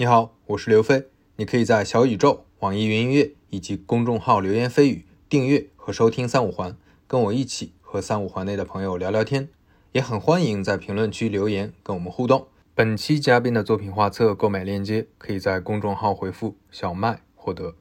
[0.00, 1.08] 你好，我是刘飞。
[1.36, 6.74] 你可以在小宇宙、网易云音乐以及公众号“流言蜚语”订阅和收听三五环，
[7.06, 9.50] 跟我一起和三五环内的朋友聊聊天。
[9.92, 12.48] 也很欢迎在评论区留言跟我们互动。
[12.74, 17.74] 本期嘉宾的作品画册购买链接，可以在公众号回复“小麦”获得。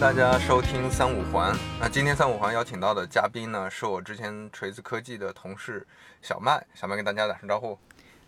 [0.00, 1.54] 大家收听三五环。
[1.78, 5.86] 那今天三五环邀请到的嘉宾呢，是我之前锤子科技的同事
[6.22, 6.66] 小麦。
[6.72, 7.78] 小麦跟大家打声招呼。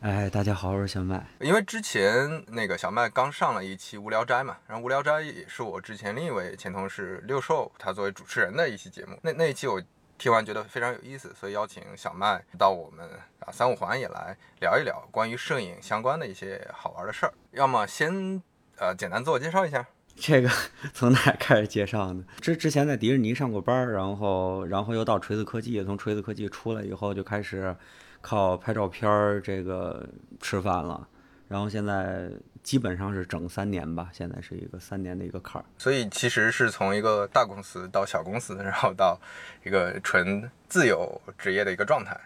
[0.02, 1.24] 哎，大家好，我是小麦。
[1.40, 9.18] 因为之前那个小麦刚上了一期《无聊斋》嘛，然后《无聊斋》也是我之前另一位前同事六兽他作为主持人的一期节目。
[9.22, 9.80] 那那一期我
[10.18, 13.08] 听完觉得非常有意思，所以邀请小麦到我们
[13.40, 17.32] 啊三五环也来聊一聊关于摄影相关的一些好玩的事儿。
[17.52, 18.42] 要么先
[18.76, 19.86] 呃简单自我介绍一下。
[20.24, 20.48] 这个
[20.94, 22.22] 从哪开始介绍呢？
[22.40, 27.74] 之之前在迪士尼上过班，然后然后又到锤子科技，从锤子科技出来以后就开始
[28.20, 30.08] 靠拍照片儿这个
[30.40, 31.08] 吃饭了，
[31.48, 32.30] 然后现在
[32.62, 35.64] 基本上是整三年吧，现在是一个三年的一个坎儿。
[35.78, 39.18] 所以其实是从一个大公司到小公司，然后到
[39.64, 42.16] 一个纯自由职业的一个状态。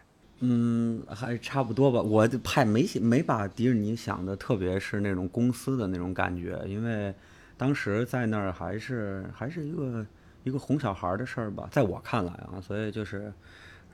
[0.40, 2.02] 嗯，还差不多吧。
[2.02, 7.14] 我拍没没把迪士尼想的特别是那种公司的那种感觉，因为。
[7.56, 10.04] 当时在那儿还是还是一个
[10.44, 13.32] 一个哄小孩的事儿吧，在我看来啊，所以就是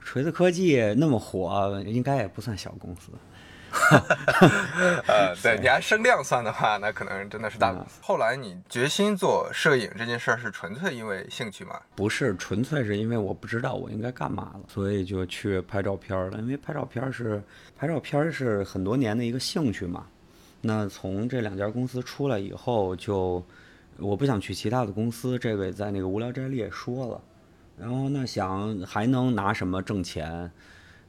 [0.01, 3.11] 锤子科技那么火，应该也不算小公司。
[5.07, 7.99] 呃， 对你按声量算的话，那可能真的是大公司。
[8.03, 11.79] 后来你决心做摄影这件事儿，是纯粹因为兴趣吗？
[11.95, 16.37] 不是，纯粹是因为我不知道我应该干嘛了，所以就去拍照片了。
[16.37, 17.41] 因为拍照片是
[17.75, 20.05] 拍照片是很多年的一个兴趣嘛。
[20.65, 23.43] 那从这两家公司出来以后，就
[23.99, 27.21] 我不想去其他的公司，这个在那个无聊斋里也说了。
[27.77, 30.49] 然后那想还能拿什么挣钱？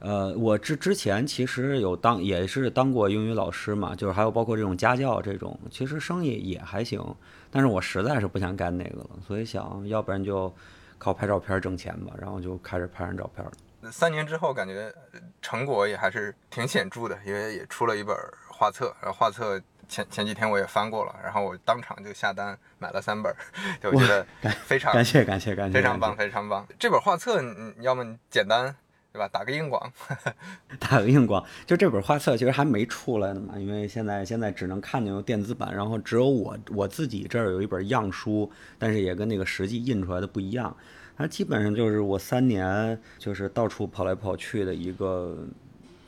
[0.00, 7.00] 呃，我之之前其实有当也是当过英语老师嘛，就是还有包括这种家教这种，其实生意也还行。
[7.48, 10.52] 但是我实在是不想干那个了，所以想要不然就
[10.98, 13.52] 靠拍照片挣钱吧，然后就开始拍上照片了。
[13.92, 14.92] 三年之后，感觉
[15.40, 18.16] 成果也还是挺显著的，因为也出了一本。
[18.54, 23.34] 画册，然后画册前前几天我也翻过了，然后我当场就下单买了三本，
[23.82, 24.26] 就我觉得
[24.64, 26.66] 非常感谢感谢感谢，非常棒非常棒。
[26.78, 28.74] 这本画册，你要么简单
[29.12, 29.28] 对吧？
[29.28, 29.92] 打个硬广，
[30.80, 31.44] 打个硬广。
[31.66, 40.74] 就这本画册其实还没出来呢嘛，因为现在现在只能看见有电子版，然后只有我我自己这儿有一本样书，但是也跟那个实际印出来的不一样。
[41.16, 45.46] 它基本上就是我三年就是到处跑来跑去的一个。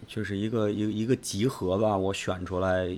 [0.06, 2.88] 就是一个一一个集合吧，我选出来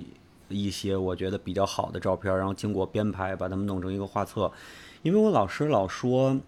[0.47, 4.51] 一些我觉得比较好的照片，然后经过编排，把它们弄成一个画册。
[5.01, 6.39] 因为我老师老说，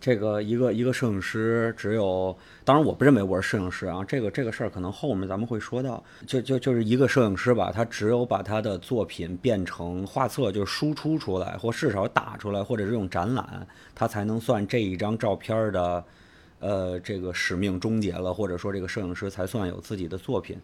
[0.00, 6.02] 这个一个一个摄影师只有，当然我不认为我是摄影师啊，这个这个事儿可能后面咱们会说到。
[6.26, 16.04] 就就就是一个摄影师吧，他只有把他的作品变成画册，就输出出来，或至少打出来，或者这种展览，他才能算这一张照片的。
[16.60, 20.56] 呃，这个使命终结了，或者说这个摄影师才算有自己的作品。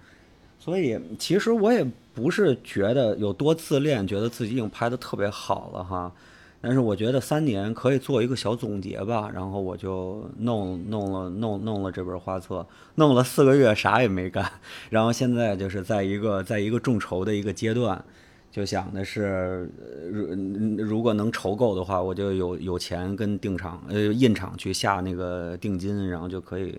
[0.59, 1.85] 所以其实我也
[2.15, 6.13] 不是觉得有多自恋，觉得自己已经拍的特别好了哈。
[6.61, 9.31] 但是我觉得三年可以做一个小总结吧。
[9.33, 14.51] 然后我就弄弄了弄弄了这本画册，弄了四个月啥也没干。
[14.91, 18.05] 然后现在就是在一个在一个众筹的一个阶段。
[18.51, 19.71] 就想的是，
[20.11, 26.77] 如如果能筹够的话，我就有有钱跟定厂呃印厂去下那个定金，然后就可以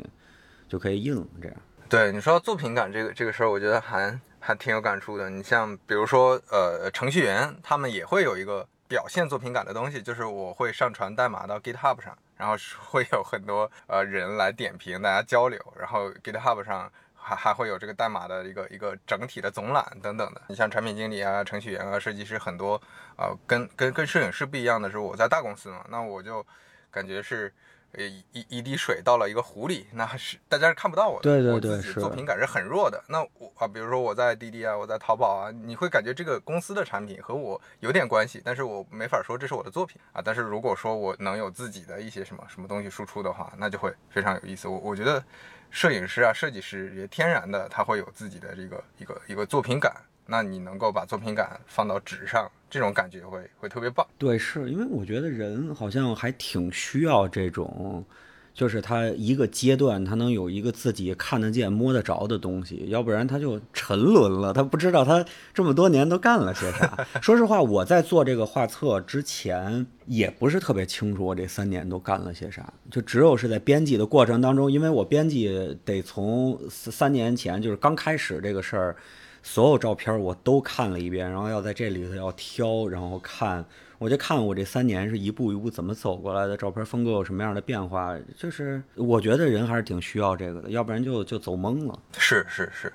[0.67, 1.25] 就可以印。
[1.41, 1.57] 这样。
[1.87, 5.29] 对你说作品感这个这个事儿，我觉得还还挺有感触的。
[5.29, 12.55] 你像比如说呃程序员，他们也会有一个表现作品感的东西，就是我会上传代码到 GitHub 上，然后
[12.85, 16.91] 会有很多呃人来点评，大家交流，然后 GitHub 上。
[17.21, 20.41] 还还会有这个代码的一个一个整体的总览等等的。
[20.47, 22.81] 你像产品经理啊、程序员啊、设计师很多，
[23.15, 26.45] 呃，跟跟跟摄影师不一样的是，我在大公司嘛，那我就
[26.89, 27.53] 感觉是，
[27.91, 33.01] 呃，一一滴水到了一个湖里，那是大家是看不到我的，对对对，是作品感是很弱的。
[33.07, 40.21] 那我啊，比如说我在滴滴啊，我在淘宝啊，你会感觉这个公司的产品和我有点关系，但是我没法说这是我的作品啊。
[40.23, 44.67] 但是如果说我能有自己的一些什么什么东西输出的话，那就会非常有意思。
[44.67, 45.23] 我我觉得。
[45.71, 49.95] 摄影师啊，设计师也天然的，他会有自己的这个一个一个作品感。
[50.27, 54.05] 那你能够把作品感放到纸上，这种感觉会会特别棒。
[54.17, 58.05] 对，是因为我觉得人好像还挺需要这种，
[58.53, 64.51] 就是他一个阶段，他能有一个自己看得见、摸得着的东西，要不然他就沉沦了。
[64.51, 67.07] 他不知道他这么多年都干了些啥。
[67.21, 72.73] 说实话，我在做这个画册之前，也不是特别清楚我这三年都干了些啥。
[72.91, 78.95] 就只有是在编辑的过程当中，因为我编辑得从三年前就是刚开始这个事儿，
[79.41, 83.65] 所有照片我都看了一遍，然后要在这里头要挑，然后看。
[84.01, 91.99] 我就看我这三年是一步一步怎么走过来的，照片风格有什么样的变化，就是我觉得人还是挺需要这个的，要不然就就走懵了。
[92.17, 92.91] 是是是，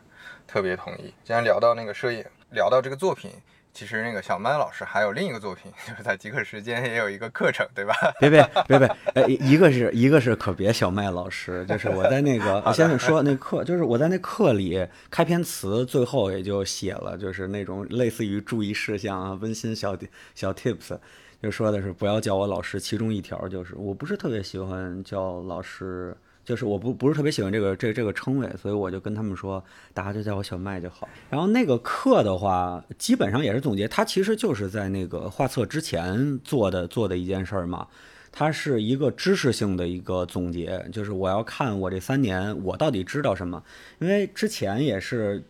[0.48, 1.14] 特别同意。
[1.22, 3.30] 既然聊到那个摄影，聊到这个作品。
[3.76, 7.94] 其实那个小麦老师还有另一个作品， 就是在极客时间也有一个课程，对吧？
[8.18, 19.94] 别别别别，呃，一个是一个是可别小麦老师，就是我在那个我先说那课，就是我在那课里开篇词最后也就写了，就是那种类似于注意事项啊、温馨小
[20.34, 20.98] 小 tips，
[21.42, 26.16] 就说的是不要叫我老师，其中一条就是我不是特别喜欢叫老师。
[26.46, 29.62] 就是我不不是特别喜欢这个这这个称谓，所以我就跟他们说，
[29.92, 31.08] 大家就叫我小麦就好。
[31.28, 37.88] 然后那个课的话，基本上也是总结，它其实就是在那个画册之前做的做的一件事儿嘛。
[38.30, 43.60] 它是一个知识性的一个总结，就是我要看我这三年我到底知道什么。
[43.98, 45.42] 因为之前也是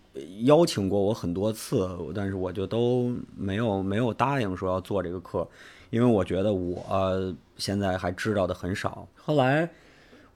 [0.44, 5.46] 邀请过我很多次，但是我就都没有没有答应说要做这个课，
[5.90, 9.06] 因为我觉得我现在还知道的很少。
[9.14, 9.68] 后来。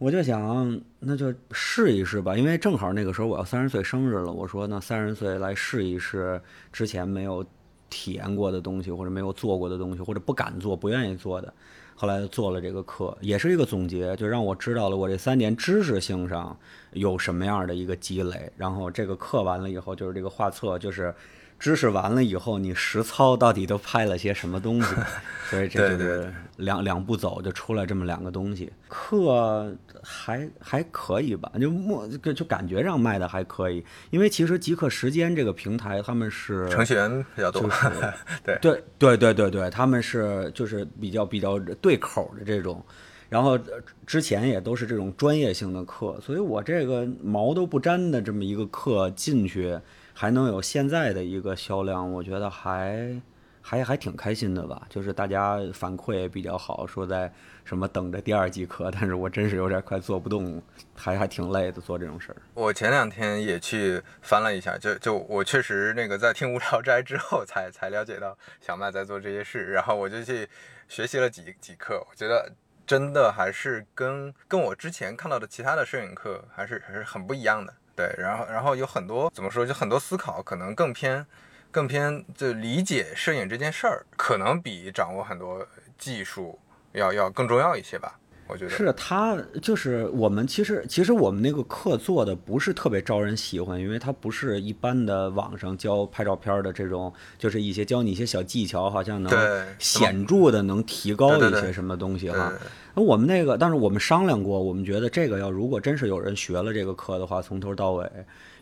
[0.01, 4.33] 我就想，那就试一试吧，因为正好那个时候我要三十岁生日了。
[4.33, 6.41] 我说，那三十岁来试一试
[6.73, 7.45] 之前没有
[7.91, 11.53] 体验过的东西，或者没有做过的东西，或者不敢做、不愿意做的。
[11.95, 16.59] 后来做了这个课，也是一个总结，就让我知道了我这三年知识性上
[16.93, 18.51] 有什么样的一个积累。
[18.57, 21.15] 然后这个课完了以后，就是这个画册，就是。
[21.61, 24.95] 知识完了以后，你实操到底都拍了些什么东西？
[25.51, 28.73] 所以这就是两两步走就出来这么两个东西。
[28.89, 37.69] 课还还可以吧，就默就感觉上卖的还可以，因为其实极客时间这个平台他们是程序员比较多，
[38.43, 42.83] 对对对对对对，他们是就是比较比较对口的这种，
[43.29, 43.59] 然后
[44.07, 49.79] 之前也都是这种专业性的课，所以我这个毛都不沾的这么一个课进去。
[50.21, 53.19] 还能有现在的一个销量，我觉得还
[53.63, 54.87] 还还挺开心的吧。
[54.91, 57.33] 就是大家反馈也比较好，说在
[57.65, 60.63] 什么等着第二季课，但是我真是有点快做不动，
[60.95, 62.37] 还还挺累的做这种事儿。
[62.53, 70.47] 我前两天也去翻了一下，就就我确实那个在听无聊斋之后才才了解到小麦在做这些事，然后我就去
[70.87, 72.53] 学习了几几课，我觉得
[72.87, 77.73] 真的还是跟跟我之前看到的其他的摄影课还是还是很不一样的。
[77.97, 81.27] 对，然后然后有很多怎么说，就很多思考可能更偏，
[81.71, 85.67] 更偏就理解摄影这件事儿，可能比掌握很多
[85.99, 86.59] 技术
[86.93, 88.20] 要要更重要一些吧。
[88.51, 99.33] 我觉得是他，就是我们其实其实我们那个课做的不是特别招人喜欢，因为它不是一般的网上教拍照片的这种，就是一些教你一些小技巧，好像能
[99.79, 102.53] 显著的能提高一些什么东西哈。
[102.95, 108.11] 那我们那个，但是我们商量过，我们觉得这个要如果真是有人学了这个课的话，从头到尾，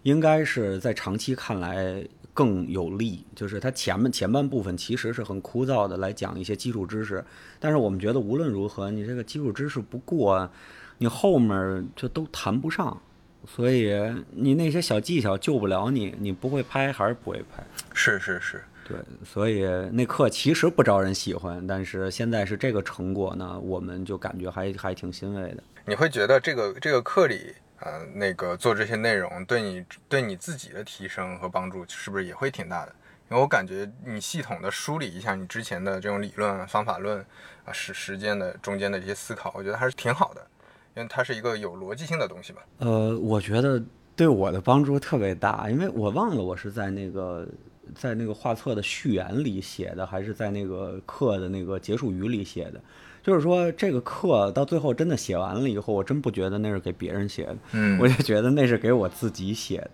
[0.02, 2.06] 应该是在长期看来。
[2.34, 7.24] 更有利，就是它前面前半部分其实是很枯燥的，来讲一些基础知识。
[7.58, 10.48] 但是我们觉得无论如何，你这个基础知识不过，
[10.98, 12.96] 你后面就都谈不上。
[13.44, 13.92] 所以
[14.30, 17.66] 你那些小技巧救不了你，你不会拍还是不会拍。
[17.92, 18.96] 是是是，对。
[19.24, 25.62] 所以那课其实不招人喜欢，但是现在是这个成果呢，我们就感觉还还挺欣慰的。
[25.84, 27.54] 你会觉得这个这个课里？
[27.80, 32.94] 呃，那个做这些内容对你对你自己的提升和帮助是不是也会挺大的？
[33.30, 37.24] 因为我感觉你系统的梳理一下你之前的这种理论、方法论
[37.64, 40.46] 啊，时时间的中间的这些思考，我觉得还是挺好的，
[40.96, 42.62] 因为它是一个有逻辑性的东西吧。
[42.78, 43.80] 呃，我觉得
[44.16, 47.46] 对我的帮助特别大，因为我忘了我是在那个
[47.94, 52.80] 在那个画册的序言里写的，还是在那个课的那个结束语里写的。
[53.22, 59.90] 就是说，这个课到最后真的写完了以后，我真不觉得那是给别人写的，嗯，我就觉得那是给我自己写的。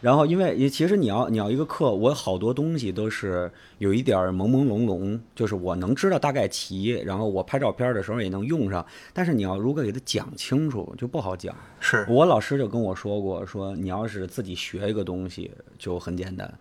[0.00, 8.84] 然后，因为其实你要你要一个课，我好多东西都是有一点朦朦胧胧，就是我能知道大概齐，然后我拍照片的时候也能用上。
[9.14, 11.56] 但是你要如果给他讲清楚，就不好讲。
[11.80, 16.52] 是我老师就跟我说过，说你要是自己学一个东西就很简单。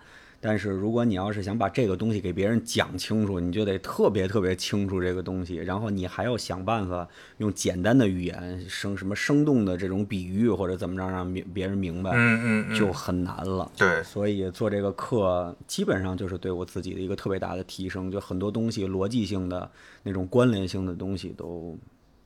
[0.45, 7.07] 但是如果你要是想把这个东西给别人讲清楚，你就得特别特别清楚这个东西，然后你还要想办法
[7.38, 13.71] 用简单的语言生什么生动的这种比喻或者怎么着让明别人明白，嗯嗯，就很难了。
[13.77, 19.71] 对，所以做这个课基本上就是对我自己的一个特别大的提升，就很多东西逻辑性的
[20.03, 21.77] 那种关联性的东西都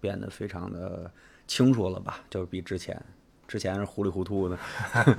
[0.02, 1.12] 变得非常的
[1.46, 2.22] 清楚了吧？
[2.32, 3.00] 就是比之前，
[3.48, 4.58] 之前是糊里糊涂的。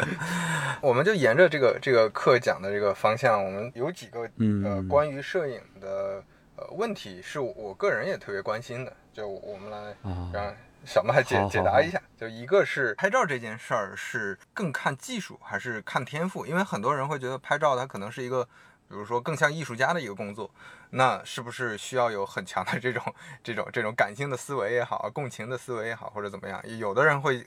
[0.82, 6.22] 我们就沿着这个这个课讲的这个方向，我们有几个呃嗯关于摄影的
[6.56, 10.54] 呃问题是我个人也特别关心的，就我们来啊让
[10.84, 12.00] 小麦解解答一下。
[12.16, 16.44] 就一个是拍照这件事儿是更看技术还是看天赋？
[16.44, 18.46] 因为很多人会觉得拍照它可能是一个。
[18.90, 20.50] 比如说，更像艺术家的一个工作，
[20.88, 23.02] 那是不是需要有很强的这种、
[23.44, 26.58] 这种、这种感性的思维也好，共情的思维也好，或者怎么样？
[26.78, 27.46] 有的人会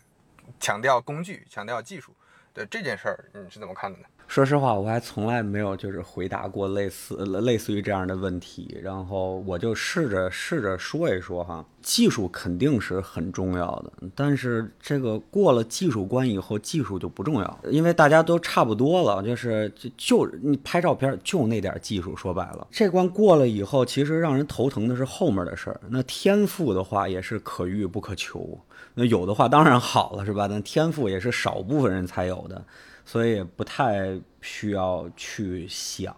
[0.59, 2.11] 强调工具，强调技术。
[2.53, 4.05] 对这件事儿，你是怎么看的呢？
[4.27, 11.65] 说实话，我还从来没有就是回答过类似类似于这样的问题，然后我就试着试着说一说哈。
[11.81, 25.79] 技术肯定是很重要的，但是这个过了技术关以后，技术就不重要，因为大家都差不多了，就是就就你拍照片就那点技术，说白了，这关过了以后，其实让人头疼的是后面的事儿。
[25.89, 28.59] 那天赋的话也是可遇不可求，
[28.93, 30.47] 那有的话当然好了，是吧？
[30.47, 32.63] 但天赋也是少部分人才有的。
[33.03, 36.15] 所以不太需要去想，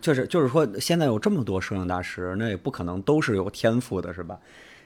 [0.00, 4.38] 就是就是说，现在有这么多摄影大师，那也不可能都是有天赋的，是吧？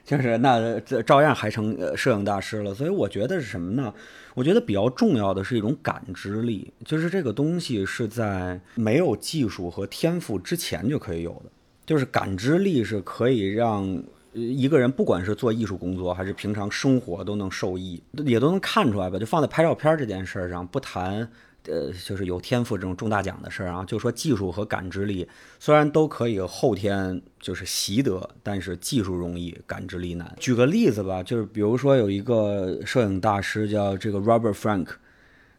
[0.03, 2.73] 就是那这照样还成摄影大师了。
[2.73, 3.93] 所以我觉得是什么呢？
[4.33, 11.51] 我觉得比较重要的是一种感知力，就是这个东西是在没有技术和天赋之前就可以有的，
[11.85, 14.03] 就是感知力是可以让。
[14.35, 19.17] 一个人不管是做艺术工作还是平常生活都能受益，也都能看出来吧。
[19.17, 21.27] 就放在拍照片这件事上，不谈
[21.67, 25.27] 呃，就是有天赋这种中大奖的事儿啊，就说技术和感知力，
[25.59, 30.35] 虽然都可以后天就是习得，但是技术容易，感知力难。
[30.39, 34.87] 举个例子吧，就是比如说有一个摄影大师叫这个 Robert Frank。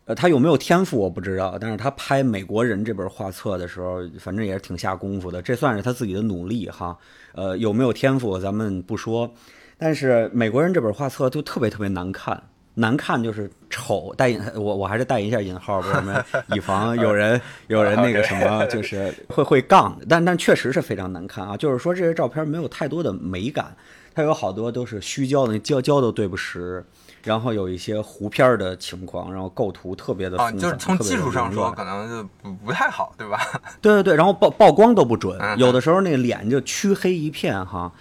[0.06, 6.96] 呃，他有没有天赋我不知道，但是他拍《美国人》这本画册的时候，反正也是挺下功夫的，这算是他自己的努力哈。
[7.34, 9.28] 呃，有没有天赋咱们不说，
[9.76, 12.40] 但是《美国人》这本画册就特别特别难看，
[12.74, 16.24] 难看就是丑，带引我我还是带一下引号，为什么？
[16.54, 23.76] 以防有人有人那个什么，就是会会杠，但但确实是非常难看啊，就是说这些照片没有太多的美感，
[24.14, 26.84] 它有好多都是虚焦的，焦焦都对不实。
[27.26, 33.38] 然后有一些糊片儿的情况，然后构图特别的啊，就是从技术上说，可能就不不太好，对吧？
[33.82, 37.92] 对对对，然后曝曝光都不准，有的时候那个脸就黢黑一片哈，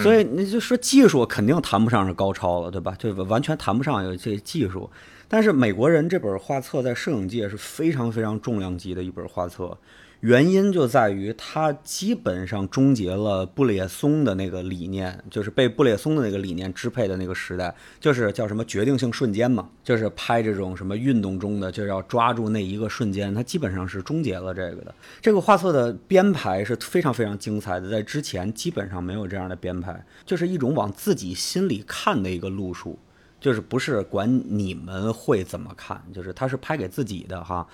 [0.00, 2.92] 所以你就说技术肯定谈不上是高超了，对吧？
[2.98, 4.90] 就完全谈不上有这技术。
[5.28, 9.76] 但是美国人这本画册在摄影界是非常非常重量级的一本画册。
[10.24, 24.94] 原因就在于它基本上终结了布列松的那个理念，就是被布列松的那个理念支配的那个时代，就是叫什么决定性瞬间嘛，就是拍这种什么运动中的，就要抓住那一个瞬间，它基本上是终结了这个的。
[25.20, 32.98] 这个画册的编排是非常非常精彩的，在之前基本上没有这样的编排，就是一种往自己心里看的一个路数，
[33.44, 37.66] 就是不是管你们会怎么看，就是他是拍给自己的哈。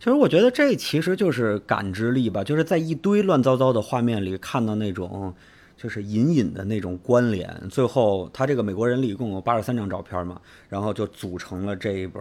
[0.00, 5.32] 其实我觉得这其实就是感知力吧，就是在一堆乱糟糟的画面里看到那种，
[5.76, 7.48] 就是隐隐的那种关联。
[7.70, 12.20] 最后他这个美国人里一共有八十三张照片嘛，然后就组成了这一本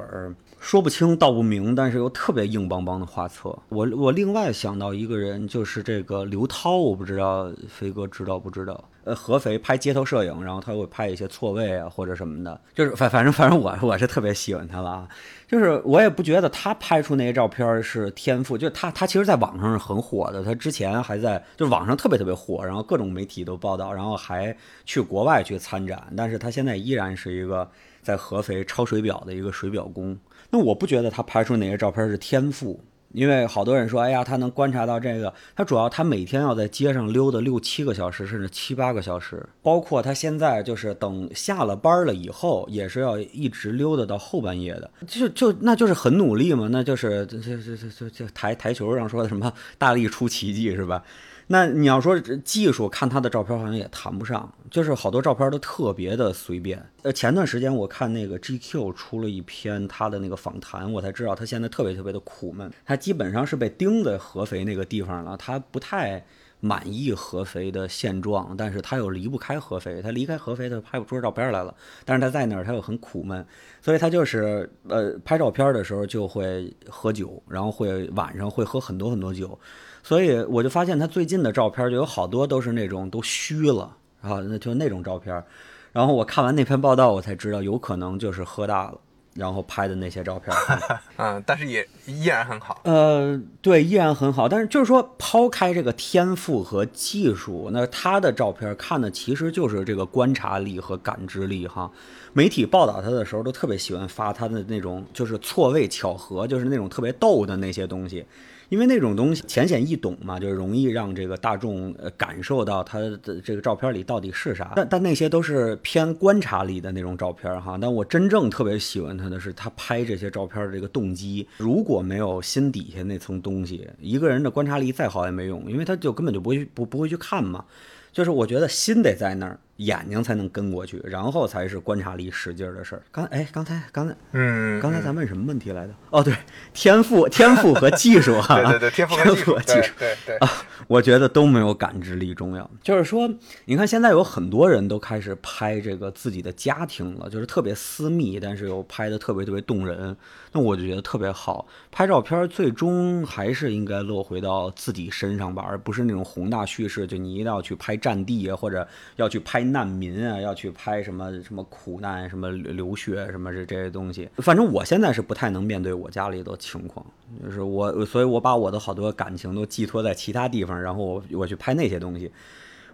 [0.60, 3.50] 说不清道不明，但是又特别硬邦邦的画册。
[3.70, 8.91] 我我另外想到一个人，就是这个刘涛，我不知道飞哥知道不知道？
[9.04, 15.08] 呃，合肥拍街头摄影，然后他会拍一些错位啊或者什么的，就是反反正反正我我是特别喜欢他了啊。
[15.48, 24.56] 就是我也不觉得他拍出那些照片是天赋，就他他其实在网上是很火的，他之前还在就网上特别特别火，然后各种媒体都报道，然后还
[24.86, 27.70] 去国外去参展，但是他现在依然是一个
[28.02, 30.18] 在合肥抄水表的一个水表工。
[30.50, 32.80] 那我不觉得他拍出那些照片是天赋。
[33.14, 35.34] 因为好多人说，哎呀，他能观察到这个。
[35.56, 39.46] 他主要他每天要在街上溜达六七个小时，甚至七八个小时。
[39.62, 44.90] 包括他现在就是等下了班了以后，也是要一直溜达到后半夜的。
[45.08, 51.04] 就就那就是很努力嘛，那就是这这这这这台台球上说的什么大力出奇迹是吧？
[51.52, 56.82] 那你要说技术，看他的照片好像也谈不上，就是好多照片都特别的随便。
[57.02, 62.72] 呃，前段时间我看那个 GQ 出了一篇他的那个访谈，我才知道他现在特别特别的苦闷。
[62.86, 66.26] 他基本上是被钉在合肥那个地方了，他不太
[66.62, 71.76] 满意合肥的现状，但是他又离不开合肥，他离开合肥他拍不出照片来了。
[72.06, 73.46] 但是他在那儿他又很苦闷，
[73.82, 79.60] 所以他就是呃拍照片的时候就会喝酒，然后会晚上会喝很多很多酒。
[80.04, 85.44] 所以我就发现他最近的照片就有好多都是那种都虚了啊，那就那种照片。
[85.92, 88.98] 然后我看完那篇报道，我才知道有可能就是喝大了，
[89.36, 90.56] 然后拍的那些照片。
[91.18, 92.80] 嗯，但是也依然很好。
[92.86, 94.48] 呃，对，依然很好。
[94.48, 101.92] 但是就是说，抛开这个天赋和技术，那他的照片看的其实就是这个观察力和感知力哈。
[102.34, 108.26] 媒体报道他的时候都特别喜欢发他的那种就是错位巧合，就是那种特别逗的那些东西。
[108.72, 114.72] 因为那种东西浅显易懂嘛，就是容易让这个大众呃感受到他的这个照片里到底是啥。
[114.78, 117.78] 但但那些都是偏观察力的那种照片哈。
[117.82, 121.46] 但我真正特别喜欢他的是他拍这些照片的这个动机。
[121.58, 127.66] 如果没有心底下那层东西，一个人的观察力再好也没用，因为他就根本就不会不不会去看嘛。
[128.14, 129.60] 就是我觉得心得在那儿。
[129.82, 133.02] 眼睛才能跟过去，然后才是观察力使劲儿的事儿。
[133.12, 135.94] 刚哎，刚才刚才嗯，刚才咱问什么问题来的？
[136.12, 136.34] 哦，对，
[136.74, 139.16] 天赋天赋和技术 哈，对对对，天赋
[139.54, 140.48] 和技术，对对啊，
[140.88, 142.70] 我觉得都没有感知力重要。
[142.84, 143.28] 就是说，
[143.66, 150.16] 你看现在有很多人都开始拍这个自己的家庭了，就是特别私密，但是又拍的特别特别动人。
[150.52, 151.66] 那我就觉得特别好。
[151.90, 159.71] 拍照片最终还是应该落回到自己身上吧，而不是那种宏大叙事，就你一定要去拍战地啊，或者要去拍。
[159.72, 164.30] 难民啊，要去拍什么什么苦难，什么流血，什么这这些东西。
[164.38, 167.06] 反正我现在是不太能面对我家里的情况，
[167.44, 172.32] 就是我，所以我把我的好多感情都寄托在其他地方，然后我我去拍那些东西。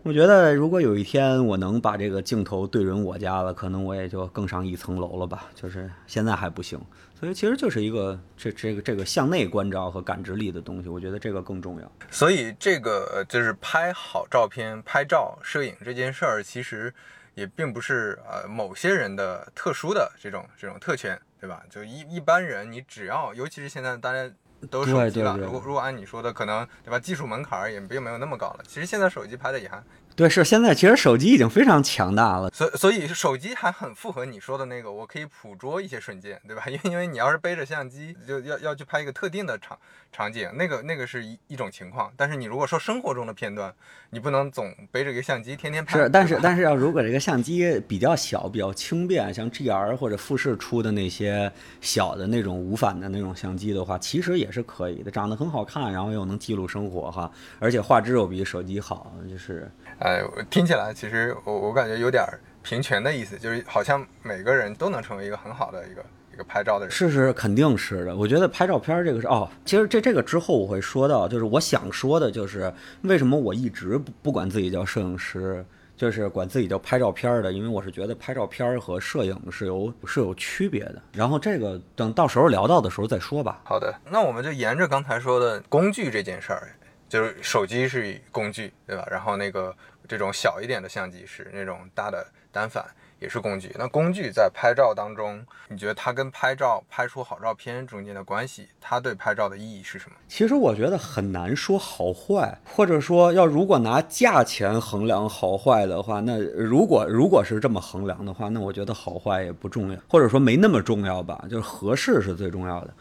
[0.04, 5.48] 我觉得如果有一天我能把这个镜头对准我家了，可能我也就更上一层楼了吧。
[5.54, 6.80] 就是现在还不行。
[7.20, 11.92] 所以其实就是一个这这个这个向内关照和感知力的东西，我觉得这个更重要。
[12.12, 16.94] 所以这个就是拍好照片、拍照、摄影这件事儿，其实
[17.34, 21.64] 也并不是呃某些人的特殊的这种这种特权，对吧？
[21.72, 24.32] 就一一般人，你只要，尤其是现在大家
[24.70, 27.00] 都手机了，如果如果按你说的，可能对吧？
[27.00, 28.64] 技术门槛也并没有那么高了。
[28.68, 29.84] 其实现在手机拍的也还。
[30.18, 36.64] 对，是现在其实手机已经非常强大了，所所以手机还很符合你说的那个，我可以捕捉一些瞬间，对吧？
[36.68, 39.78] 因为因为你要是背着相机，就要要去拍一个特定的场
[40.12, 42.12] 场景，那个那个是一一种情况。
[42.18, 43.72] 但是你如果说生活中的片段，
[44.10, 46.00] 你不能总背着一个相机天天拍。
[46.00, 59.70] 是，但是但是要如果这个相机比较小、比较轻便，像 GR 或者富士出的那些小的那种无反的那种相机的话，其实也是可以的，长得很好看，然后又能记录生活哈，而且画质又比手机好，就是。
[60.08, 62.24] 哎，听起来其实我我感觉有点
[62.64, 66.02] 平权的意思，就是好像每个人都能成为一个很好的一个
[66.34, 66.96] 一个拍照的人。
[66.96, 68.16] 是是，肯定是的。
[68.16, 75.66] 我觉得拍照片这个是哦，其实这这个之后我会说到，就是我想说的就是为什么我一直不不管自己叫摄影师，
[75.98, 81.02] 就是管自己叫拍照片的，因为我是觉得拍照片和摄影是有是有区别的。
[81.12, 83.60] 然后这个等到时候聊到的时候再说吧。
[83.66, 86.70] 好的，那我们就沿着刚才说的工具这件事儿。
[87.10, 89.08] 就是手机是工具，对吧？
[89.10, 89.74] 然后那个
[90.08, 92.86] 这种小一点的相机是那种大的单反，
[93.20, 93.76] 也是工具。
[93.78, 100.16] 那工具在拍照当中，你觉得它跟拍照拍出好照片中间的关系，它对拍照的意义是什么？
[100.28, 112.94] 其实我觉得很难说好坏，或者说要如果拿价钱衡量好坏的话，那如果如果是这么衡量的话，那我觉得好坏也不重要，或者说没那么重要吧，就是合适是最重要的。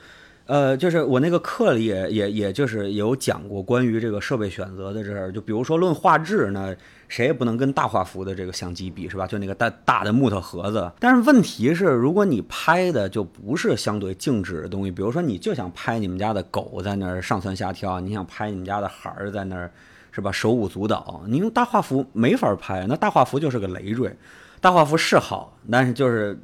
[0.47, 6.73] 呃，就是我那个课里也也也就是有讲过关于这个设备选择的这儿，就比如说论画质，那
[7.09, 9.27] 谁也不能跟大画幅的这个相机比，是吧？
[9.27, 10.90] 就那个大大的木头盒子。
[10.99, 19.71] 但是问题是，如果你拍的就不是相对静止的东西，比如说你就想拍你们家的狗在那儿上蹿下跳，你想拍你们家的孩儿在那儿，
[20.11, 20.33] 是吧？
[20.33, 24.14] 手舞足蹈，你用大画幅没法拍，那大画幅就是个累赘。
[24.61, 26.37] 大画幅是好，但是就是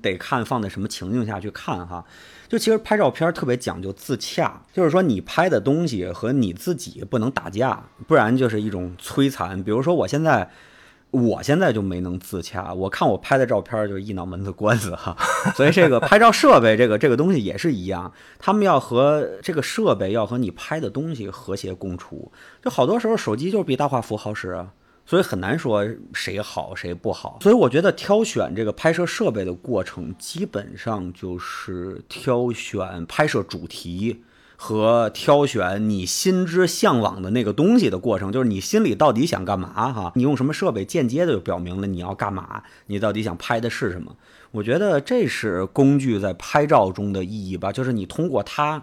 [0.00, 2.04] 得看放在什么情境下去看哈。
[2.48, 9.62] 就其实拍照片特别讲究自洽，就是说你拍的东西和你自己不能打架，不然就是一种摧残。
[9.62, 10.50] 比如说我现在，
[11.10, 15.16] 我现在就没能自洽，我看我拍的照片就是一脑门子官司哈。
[15.56, 22.30] 所以这个拍照设备这个这个东西也是一样，他们要和这个设备要和你拍的东西和谐共处。
[22.62, 24.66] 就好多时候手机就是比大画幅好使。
[25.12, 34.24] 所以很难说谁好谁不好，所以我觉得挑选这个拍摄设备的过程，基本上就是挑选拍摄主题
[34.56, 40.12] 和挑选你心之向往的那个东西的过程，就是你心里到底想干嘛哈？
[40.14, 44.16] 你用什么设备，间接的就表明了你要干嘛，你到底想拍的是什么？
[44.52, 48.82] 我觉得这是工具在拍照中的意义吧，就是你通过它。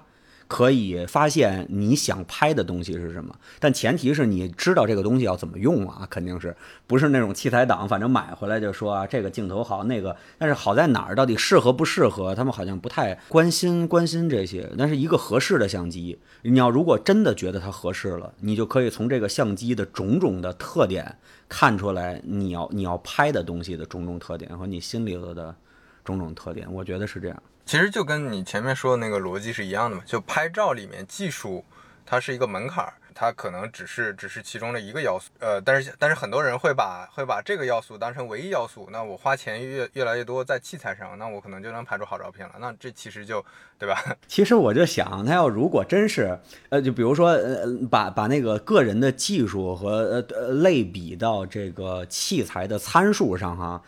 [0.50, 6.56] 可以发现你想拍的东西是什么，但前提是你知道这个东西要怎么用啊，肯定是
[6.88, 14.68] 不是那种器材党，反正买回来就说啊这个镜头好那个，但是好在哪儿，到底适合不适合，他们好像不太关心关心这些。
[14.76, 21.16] 但是一个合适的相机，你要如果真的觉得它合适了，你就可以从这个相机的种种的特点
[21.48, 25.56] 看出来你要你要拍的东西的种种特点和你心里头的
[26.04, 27.44] 种种特点，我觉得是这样。
[27.70, 31.64] 其实就跟你前面说的那个逻辑是一样的嘛，就拍照里面技术
[32.04, 32.94] 它是一个门槛儿。
[33.14, 38.88] 它可能只是只是其中的一个要素，呃，但是但是很多人会把会把这个要素当成唯一要素。
[38.92, 42.56] 那我花钱越越来越多在器材上，那我可能就能拍出好照片了。
[42.60, 43.46] 那这其实就
[43.78, 44.02] 对吧？
[44.28, 53.80] 其实我就想，他要如果真是，呃，就比如说，呃，把把那个个人的技术和呃类比到这个器材的参数上哈。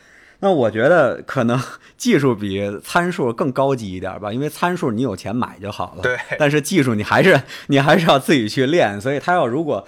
[0.42, 1.58] 那我觉得可能
[1.98, 6.02] 技术比参数更高级一点吧，因为参数你有钱买就好了。
[6.04, 6.18] 对。
[6.38, 9.88] 但是技术你还是你还是要自己去练，所以他要如果。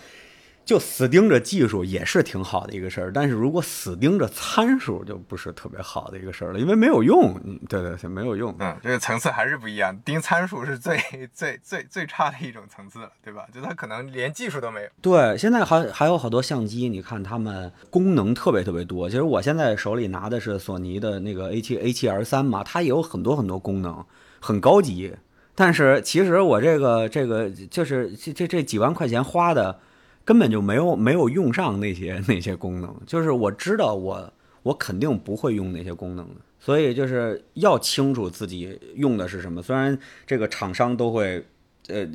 [0.66, 7.34] 就死盯着技术也是挺好的一个事儿，但是如果死盯着参数就不是特别好的一个事儿了，因为没有用。
[7.68, 8.56] 对对对，没有用。
[8.60, 10.98] 嗯，这个层次还是不一样，盯参数是最
[11.34, 13.46] 最最最差的一种层次了，对吧？
[13.54, 14.88] 就它可能连技术都没有。
[15.02, 19.10] 对，现在还还有好多相机，你看它们功能特别特别多。
[19.10, 24.06] 其实我现在手里拿的是索尼的那个 A7 A7R 三嘛，它也有很多很多功能，
[24.40, 25.14] 很高级。
[25.56, 29.78] 但是其实我这个这个就是这这这几万块钱花的。
[30.26, 34.34] 根本就没有没有用上那些 那些功能，就是我知道我
[34.64, 39.62] 我肯定不会用那些功能的，所以就是要清楚自己用的是什么。
[39.62, 41.46] 虽然这个厂商都会
[41.88, 42.08] 呃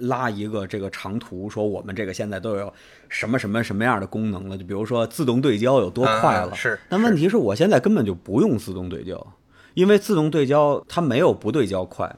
[0.00, 2.72] 拉一个这个长图，说我们这个现在都有
[3.08, 6.78] 什么什么什么样的功能了，就比如说自动对焦有多快了，是。
[6.88, 9.24] 但问题是我现在根本就不用自动对焦。
[9.74, 12.14] 因为自动对焦它没有不对焦快，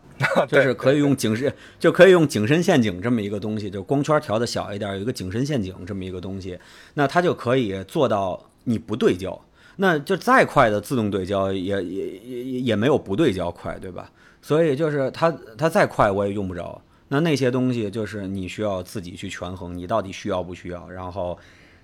[0.48, 6.58] 就是可以用景深，就可以用景深陷阱这么一个东西，就光圈调的小一点，有一个景深陷阱这么一个东西，
[6.94, 9.40] 那它就可以做到你不对焦。
[9.76, 14.08] 那就再快的自动对焦也也也也没有不对焦快，对吧？
[14.40, 16.80] 所以就是它它再快我也用不着。
[17.08, 21.36] 那那些东西就是你需要自己去权衡，你到底需要不需要，然后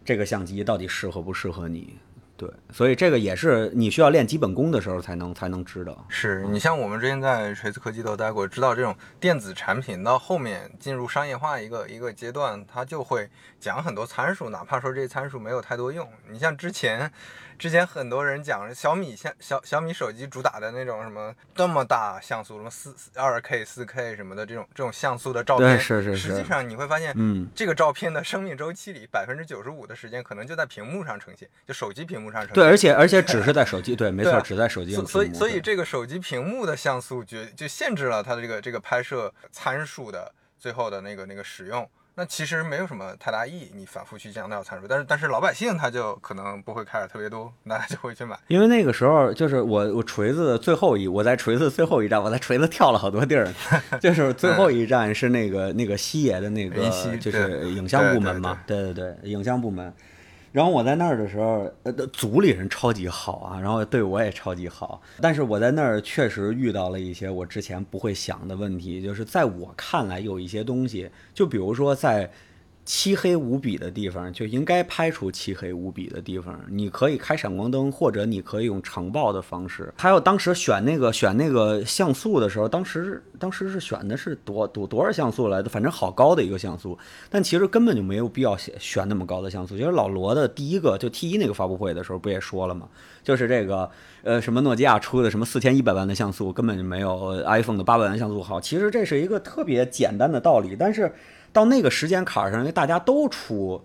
[0.04, 1.96] 这个相机到底适合不适合你。
[2.40, 6.06] 对，所以这个也是你需要练基本功的时候才能才能知道。
[6.08, 13.28] 是你像我们之前在锤子科技都待过，知道这种电子产品到后面进入商业化一个一个阶段，它就会
[13.60, 16.08] 讲很多参数，哪怕说这些参数没有太多用。
[16.30, 17.12] 你像之前。
[17.60, 26.28] 之前很多人讲小米像小小米手机主打的那种什么这么大像素，什么四二 K、四 K 什么的这种这种像素的照片，是是是。
[26.28, 32.54] 实际上你会发现，嗯，这个照片的生命周期里，百分之九十五的时间可能就在屏幕上呈现，就手机屏幕上呈现。
[32.54, 35.04] 对，而且而且只是在手机， 对，没错，只在手机上。
[35.04, 41.86] 所以所以这个手机屏幕的像素决就限制了它的这个这个拍摄参数的最后的那个那个使用。
[42.20, 48.38] 那其实没有什么太大意义，你反复去强调参数，但是但是老百姓他就可能不会开的特别多，那就会去买。
[48.48, 53.48] 因为那个时候就是我我锤子的最后一，我在锤子最后一站，我在锤子跳了好多地儿，
[54.02, 56.82] 就是最后一站是那个那个西野的那个
[57.16, 59.90] 就是影像部门嘛，对对对，影像部门。
[60.52, 65.00] 然后我在那儿的时候，呃，组里人超级好啊，然后对我也超级好。
[65.20, 72.30] 但是我在那儿确实遇到了一些我之前不会想的问题，就是在我看来有一些东西，就比如说在。
[72.84, 76.58] 漆黑无比的地方就应该拍出漆黑无比的地方。
[76.68, 79.92] 你可以开闪光灯，或者你可以用长曝的方式。
[79.96, 85.68] 还有当时选那个选那个像素的时候，当时当时是选的是多多多少像素来的？
[85.68, 89.78] 反正好高的一个像素，但其实根本就没有必要选选那么高的像素。
[89.78, 92.88] 就是老罗的第一个就 T 一那个发布会的时候不也说了吗？
[93.22, 93.88] 就是这个
[94.24, 98.60] 呃什么诺基亚出的什么四千一百万的像素根本就没有 iPhone 的八百万像素好。
[98.60, 101.12] 其实这是一个特别简单的道理，但是。
[101.52, 103.80] 到那个时间坎上，因为大家都出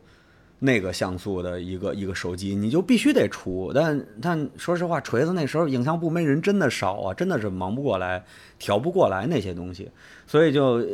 [0.59, 3.71] 那个像素的一个一个手机，你就必须得出。
[3.73, 8.23] 但但说实话，锤子那时候影像部门人真的少啊，真的是忙不过来，
[8.57, 9.89] 调不过来那些东西，
[10.25, 10.85] 所以就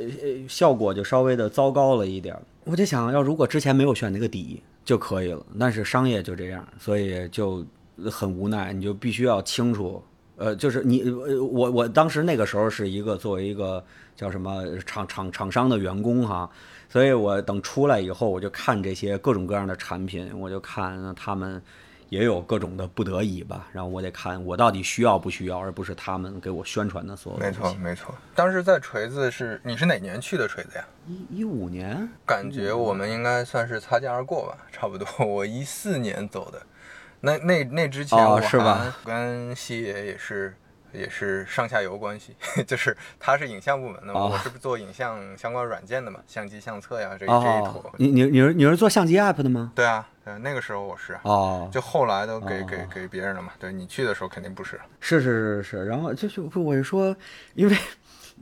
[0.48, 2.36] 效果就稍微的糟糕了一点。
[2.64, 7.66] 我就想要如果之前没有选那个底就可以了，但是商业就这样，所以就
[8.10, 10.02] 很无奈，你就必须要清楚。
[10.42, 13.84] 呃，就是你我我当时那个时候是一个作为一个。
[14.14, 16.48] 叫什么厂厂厂商的员工哈，
[16.88, 21.60] 所以我等出来以后，我就看这些各种各样的产品，我就看他们
[22.10, 27.40] 也有各种的不得已吧，然后我得看我到底需要不需要，而不是他们给我宣传的所有。
[27.40, 30.86] 没错没错，当时在锤子是你是哪年去的锤子呀？
[31.08, 35.08] 一一五年，感觉我们应该算是擦肩而过吧，差不多。
[35.26, 36.62] 我一四年走的，
[37.22, 40.54] 那那那之前我还跟西野也是。
[40.94, 42.36] 也是上下游关系，
[42.68, 47.94] 就是他是影像部门的嘛，我是不做影像相关软件的嘛，相机相册呀这这一坨。
[47.96, 49.72] 你你你是你是做相机 app 的吗？
[49.74, 50.06] 对啊，
[50.42, 53.54] 那个时候我是哦，就后来都给给给别人了嘛。
[53.58, 54.78] 对你去的时候肯定不是。
[55.00, 57.16] 是是是是，然后就是我是说，
[57.54, 57.78] 因为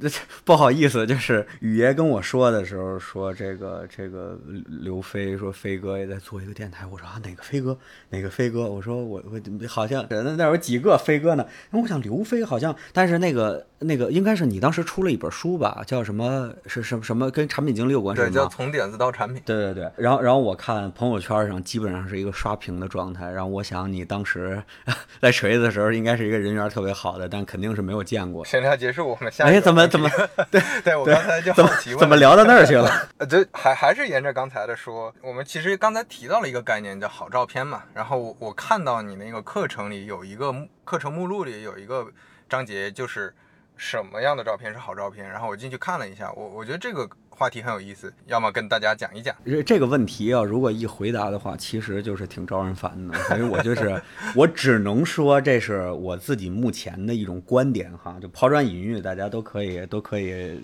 [0.45, 4.39] 不好意思，就是宇爷跟我说的时候说这个这个
[4.83, 7.77] 刘飞说飞哥也在做一个电台，我说啊哪个飞哥
[8.09, 8.67] 哪个飞哥？
[8.69, 11.45] 我说我我好像那那有几个飞哥呢？
[11.71, 19.41] 我想刘飞好像，但是那个那个应该是你当时出了一本书吧，叫什么是什么什么跟产品经理有关系对，叫从点子到产品。
[19.45, 24.61] 对对对，然后然后我看朋友圈上基本上是一个刷屏的状态，然后我想你当时
[25.21, 28.45] 在锤子的时候应该是一个人缘特别好的，但肯定是没有见过。
[28.45, 30.09] 闲聊结束，我们下哎怎么怎么
[30.51, 32.89] 对对，我刚才就好奇问怎么聊到那儿去了？
[33.17, 37.83] 呃，这，还还是沿着刚才的说，我们其实刚才提到了一个概念叫好照片嘛。
[37.93, 42.07] 然后我我看到你那个课程里有一个目课程目录里有一个
[42.47, 43.33] 章节，就是
[43.75, 45.29] 什么样的照片是好照片。
[45.29, 49.33] 然后我进去看了一下，我我觉得这个话题很有意思，要么跟大家讲一讲。
[49.45, 54.01] 这这个问题啊，如果一回答的话，其实就是挺招人烦的，所以我就是
[54.35, 60.61] 我只能说这是我自己目前的一种观点哈，就抛砖引玉，大家都可以都可以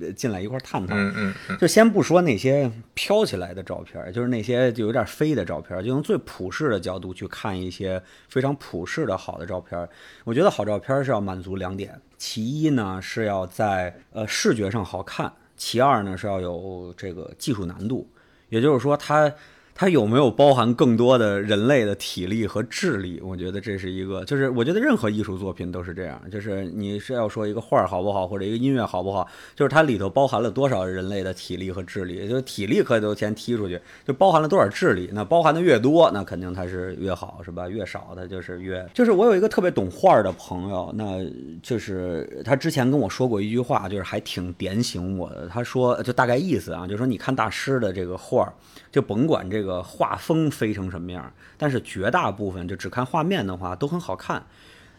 [0.00, 0.94] 呃进来一块儿探讨。
[0.96, 9.86] 嗯嗯嗯，就先不说那些飘起来的照片，就是那些就有点飞的照片，就用最普世的角度去看一些非常普世的好的照片。
[10.24, 18.08] 我觉得好照片是要满足两点，其一呢是要在呃视觉上好看，其二呢是要有这个技术难度，
[18.48, 19.32] 也就是说它。
[19.74, 23.20] 它有没有包含更多的人类的体力和智力？
[23.24, 37.68] 我觉得这是一个，就是我觉得任何艺术作品都是这样，就是你是要说一个画儿好不好，或者一个音乐好不好，就是它里头包含了多少人类的体力和智力，就是体力可以都先踢出去，就包含了多少智力，那包含的越多，那肯定它是越好，是吧？
[37.68, 41.18] 越少它就是越，就是我有一个特别懂画儿的朋友，那
[41.62, 45.48] 就是他之前跟我说过一句话，就是还挺点醒我的。
[45.48, 48.52] 他说，就大概意思啊，就是说你看大师的这个画儿，
[48.92, 54.44] 就甭管这个画风飞成什么样，但是绝大部分就只看画面的话都很好看。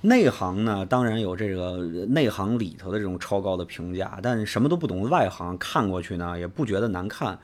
[0.01, 1.77] 内行呢，当然有这个
[2.09, 7.39] 内行里头的这种超高的评价，但什么都不懂的外行看过去呢，也不觉得难看。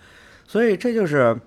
[0.45, 1.39] 所以这就是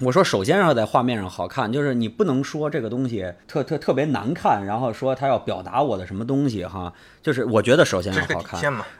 [0.00, 6.90] 我说，首先要在画面上好看，就是你不能说这个东西特特特别难看，然后说它要表达我的什么东西哈。
[7.20, 8.58] 就是我觉得首先要好看。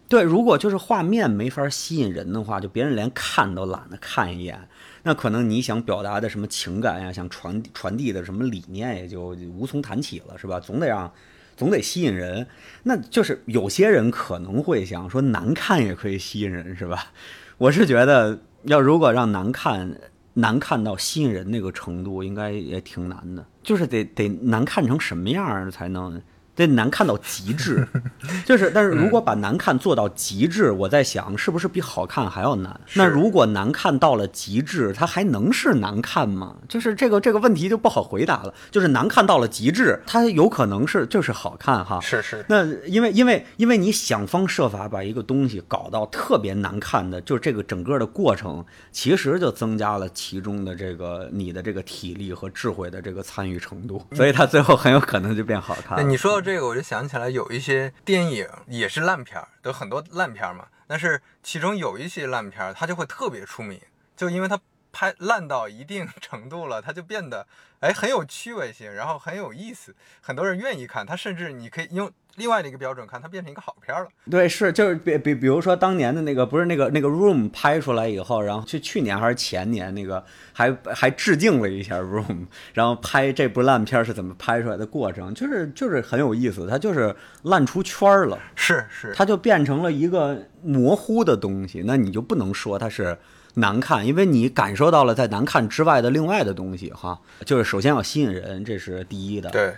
[0.09, 4.69] 对，如果就是画面没法吸引人的话，就别人连看都懒得看一眼，
[5.03, 10.59] 那可能你想表达的什么情感呀，想传传递的什么理念也就无从谈起了，是吧？
[10.61, 11.13] 总得让。
[11.57, 12.47] 总得吸引人，
[12.85, 17.11] 那就是有些人可能会想说难看也可以吸引人，是吧？
[17.57, 19.99] 我是觉得，要如果让难看
[20.35, 26.23] 难看到吸引人那个程度，应该也挺难的，就是得得难看成什么样才能
[26.67, 27.87] 得难看到极致，
[28.45, 32.79] 就是，但是如果把难看做到极致，我在想是不是比好看还要难？
[32.95, 36.57] 那如果难看到了极致，它还能是难看吗？
[36.69, 38.53] 就是这个这个问题就不好回答了。
[38.71, 42.01] 就是难看到了极致，它有可能是就是好看哈。
[42.01, 60.67] 是是，那因为因为因为你想方设法把一个东西搞到特别难看的，就是这个整个的过程，其实就增加了其中的这个你的这个体力和智慧的这个参与程度，所以它最后很有可能就变好看你说到这这个，我就想起来有一些电影也是烂片儿，有很多烂片儿嘛。
[60.87, 63.79] 但是其中有一些烂片儿，它就会特别出名，
[64.17, 64.59] 就因为它
[64.91, 67.47] 拍烂到一定程度了，它就变得
[67.81, 71.05] 哎很有趣味性，然后很有意思，很多人愿意看。
[71.05, 74.09] 它甚至你可以用另外的一个标准看，它变成一个好片儿了。
[74.31, 88.39] 对，是就是比比比如说当年的那个不是那个那个 Room 拍出来以后，然后去去年还是前年那个还还致敬了一下 Room，然后拍这部烂片是怎么拍出来的过程，就是就是很有意思，它就是烂出圈儿了。
[88.55, 93.19] 是是，它就变成了一个模糊的东西，那你就不能说它是
[93.55, 97.21] 难看，因为你感受到了在难看之外的另外的东西哈。
[97.45, 99.51] 就是首先要吸引人，这是第一的。
[99.51, 99.75] 对，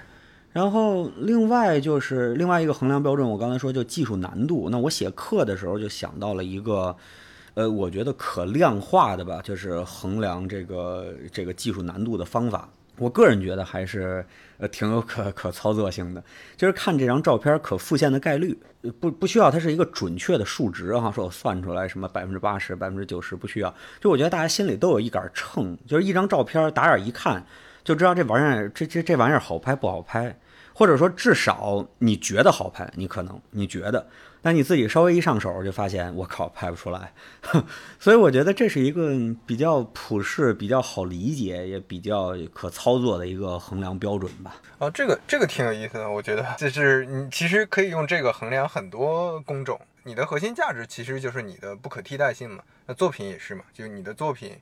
[0.52, 4.68] 然后另外就是另外一个衡量标准，我刚才说就技术难度。
[4.70, 6.96] 那我写课的时候就想到了一个，
[7.54, 12.68] 呃，我觉得可量化的吧，就是衡量这个这个技术难度的方法。
[12.98, 14.22] 我个人觉得还是
[14.58, 16.22] 呃挺有可可操作性的，
[16.56, 18.58] 就是看这张照片可复现的概率，
[18.98, 27.42] 不不需要它是一个准确的数值哈，说我算出来什么百分之八十、百分之九十不需要，就我觉得大家心里都有一杆秤，就是一张照片打眼一看
[27.84, 30.36] 就知道这玩意儿这这这玩意儿好拍不好拍，
[30.74, 34.06] 或者说至少你觉得好拍，你可能你觉得，
[34.42, 37.12] 但你自己稍微一上手就发现我靠拍不出来，
[37.98, 39.12] 所以我觉得这是一个
[39.46, 44.56] 比较普世、比较好理解也比较可操作的一个衡量标准吧。
[44.78, 49.80] 哦，这个这个挺有意思的，我觉得就是你其实可以用这个衡量很多工种。
[50.02, 54.58] 你的核心价值其实就是你的不可替代性嘛，那作品也是嘛，就是你的作品，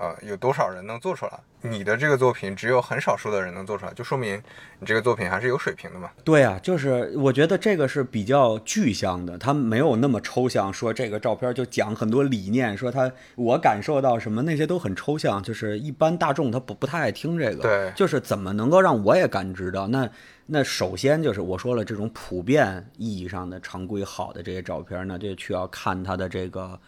[0.00, 1.32] 呃，有多少人能做出来？
[1.60, 4.40] 你的这个作品只有很少数的人能做出来，就说明
[4.78, 6.08] 你这个作品还是有水平的嘛？
[6.22, 10.72] 对啊，就是我觉得这个是比较具象的，它没有那么抽象。
[10.72, 17.62] 说这个照片就讲很多理念，说他我感受到什么，那些都很抽象，就是一般大众他不不太爱听这个。
[17.62, 19.88] 对，就是怎么能够让我也感知到？
[19.88, 20.08] 那
[20.46, 26.78] 那首先就是我说了，这种普遍意义上的常规好的这些照片，那就需要看它的这个。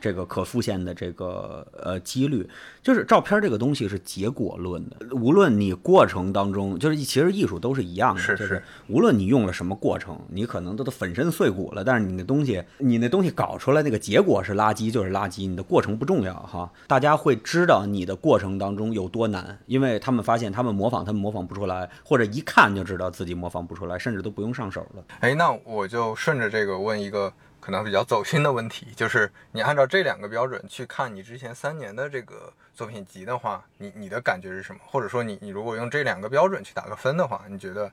[0.00, 2.48] 这个可复现的这个呃几率，
[2.82, 25.04] 就是照片这个东西是结果论的，无论你过程当中，就是其实艺术都是一样的，是是，无论你用了什么过程，你可能都都粉身碎骨了，但是你那东西，你那东西搞出来那个结果是垃圾就是垃圾，你的过程不重要哈，大家会知道你的过程当中有多难，因为他们发现他们模仿他们模仿不出来，或者一看就知道自己模仿不出来，甚至都不用上手了。
[25.20, 27.32] 哎，那我就顺着这个问一个。
[27.60, 34.80] 可能比较走心的问题，就是你按照这两个标准去看你之前三年的这个作品集的话，你你的感觉是什么？
[34.86, 37.90] 或者说你你如果用这两个标准去打个分的话，你觉得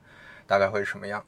[0.48, 1.24] 大概会是什么样？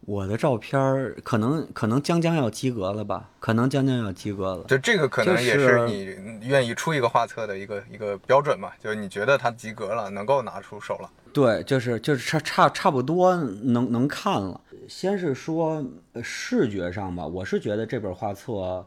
[0.00, 3.30] 我的照片儿可能可能将将要及格了吧？
[3.38, 4.64] 可能将将要及格了。
[4.64, 8.72] 就这个可能也是你愿意出一个画册的一个一个标准嘛？
[8.82, 11.08] 就是你觉得它及格了，能够拿出手了。
[11.32, 14.60] 对，就是就是差差差不多能能看了。
[14.90, 15.82] 先是说
[16.20, 18.84] 视觉上吧，我是觉得这本画册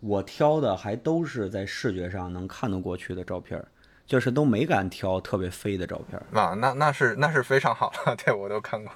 [0.00, 3.60] 我挑的还都是在视觉上能看得过去的照片。
[4.06, 8.92] 就是都没敢挑特别飞的照片啊，那那是那是非常好了， 对我都看过，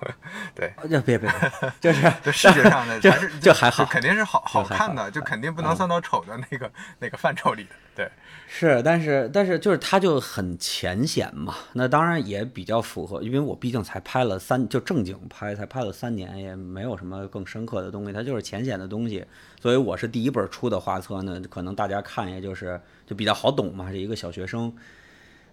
[0.54, 1.28] 对，就别别，
[1.80, 6.70] 就是就视觉上的， 还是就还好，肯定是好好看的，就肯定不能算到丑的那个
[7.00, 8.10] 那个范畴里的，对，
[8.52, 19.24] 是，但是但是就是它就很浅显嘛，那当然也比较符合，因为我毕竟才拍了三，就正经拍才拍了三年，也没有什么更深刻的东西，它就是浅显的东西，
[19.62, 24.74] 所以我是第一本出的画册呢，可能大家看也就是就比较好懂嘛，是一个小学生。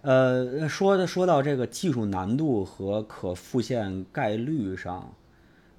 [0.02, 5.14] 呃，说的说到这个技术难度和可复现概率上，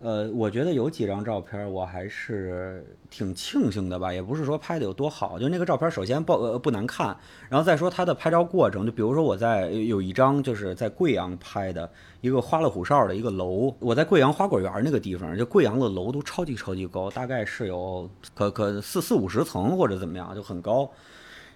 [0.01, 7.07] 呃，我觉得有几张照片我还是挺庆幸的吧，也不是说拍的有多好，就那个照片首先不呃不难看，
[7.49, 11.89] 然后再说它的拍照过程，就比如说我在有一张就是在贵阳拍的
[12.21, 20.89] 一个花里胡哨的一个楼，我在贵阳花果园那个地方，就贵阳的楼都超级超级高，大概是有可可四四五十层或者怎么样，就很高。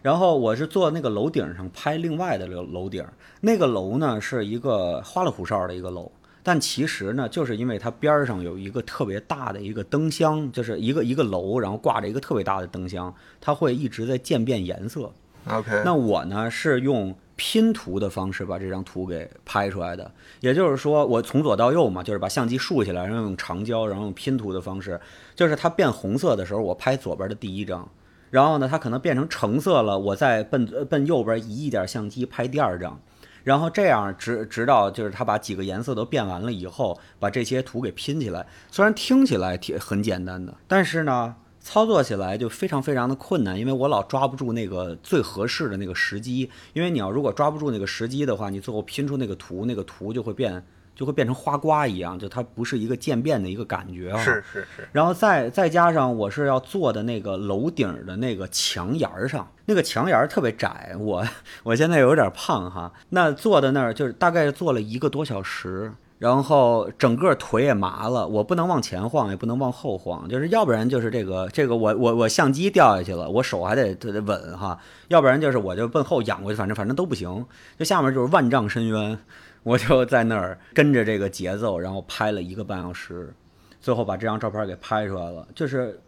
[0.01, 3.05] 然后我是坐那个楼顶上拍另外的楼楼顶，
[3.39, 6.11] 那个楼呢是一个花里胡哨的一个楼，
[6.43, 15.11] 但其实呢就是因为它边上有一个特别大的一个灯箱，就是一个一个楼，然后挂着一个特别大的灯箱，它会一直在渐变颜色。
[15.47, 24.99] OK，那我呢是用拼图的方式把这张图给拍出来的，也就是说我从左到右嘛，就是把相机竖起来，然后用长焦，然后用拼图的方式，
[25.35, 27.89] 就是它变红色的时候，我拍左边的第一张。
[28.29, 32.99] 然后呢，它可能变成橙色了，我再奔奔右边移一点相机拍第二张，
[33.43, 38.45] 然后这样直直到就是他把几个颜色都变完了以后，把这些图给拼起来。
[38.71, 46.49] 虽然听起来挺很简单的，但是呢，操作起来就非常非常的困难，因为我老抓不住那个最合适的那个时机。
[46.73, 50.63] 因为你要如果抓不住那个时机的话，你最后拼出那个图，那个图就会变。
[50.95, 54.17] 就会变成花瓜一样，就它不是一个渐变的一个感觉啊。
[54.17, 54.87] 是是是。
[54.91, 61.25] 然后再再加上我是要坐的那个楼顶的那个墙沿儿上，那个墙沿儿特别窄，我
[61.63, 62.91] 我现在有点胖哈。
[63.09, 74.77] 那坐在那儿就是大概坐了一个多小时，然后整个腿也麻了，我不能往前晃，也不能往后晃，就是要不然就是这个这个我我我相机掉下去了，我手还得得稳哈，
[75.07, 77.45] 要不然就是我就奔后仰过去，反正反正都不行，
[77.79, 79.17] 就下面就是万丈深渊。
[79.63, 83.33] 我就在那儿跟着这个节奏，然后拍了一个半小时，
[83.79, 85.47] 最后把这张照片给拍出来了。
[85.55, 85.99] 就是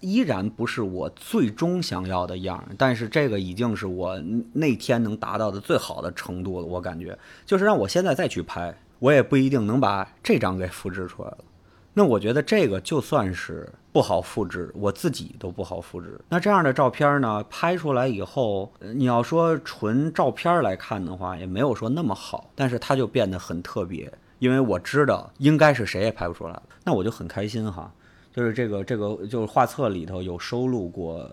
[0.00, 4.20] 依然不是我最终想要的样儿，但是这个已经是我
[4.52, 6.66] 那天能达到的最好的程度了。
[6.66, 11.38] 我感觉，就是让我现在再去拍，我也不一定能把这张给复制出来了。
[11.96, 16.20] 那我觉得这个就算是不好复制，我自己都不好复制。
[16.28, 27.92] 那这样的照片呢，拍出来以后，你要说纯照片来看的话，也没有说那么好，但是它就变得很特别，因为我知道应该是谁也拍不出来那我就很开心哈。
[28.34, 31.30] 就是这个这个就是画册里头有收录过，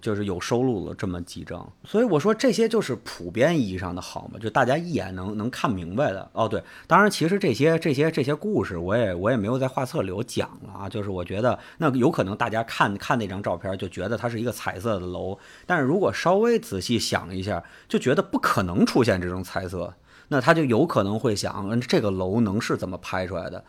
[0.00, 6.28] 就是有收录了这么几张，所以我说这些就是普遍意义上的好嘛，就大家一眼能能看明白的。
[6.32, 19.94] 哦，对，当然其实这些这些这些故事我也我也没有在画册里有讲了啊，就是我觉得那有可能大家看看那张照片就觉得它是一个彩色的楼，但是如果稍微仔细想一下，就觉得不可能出现这种彩色，
[20.26, 23.62] 那他就有可能会想，这个楼能是怎么拍出来的？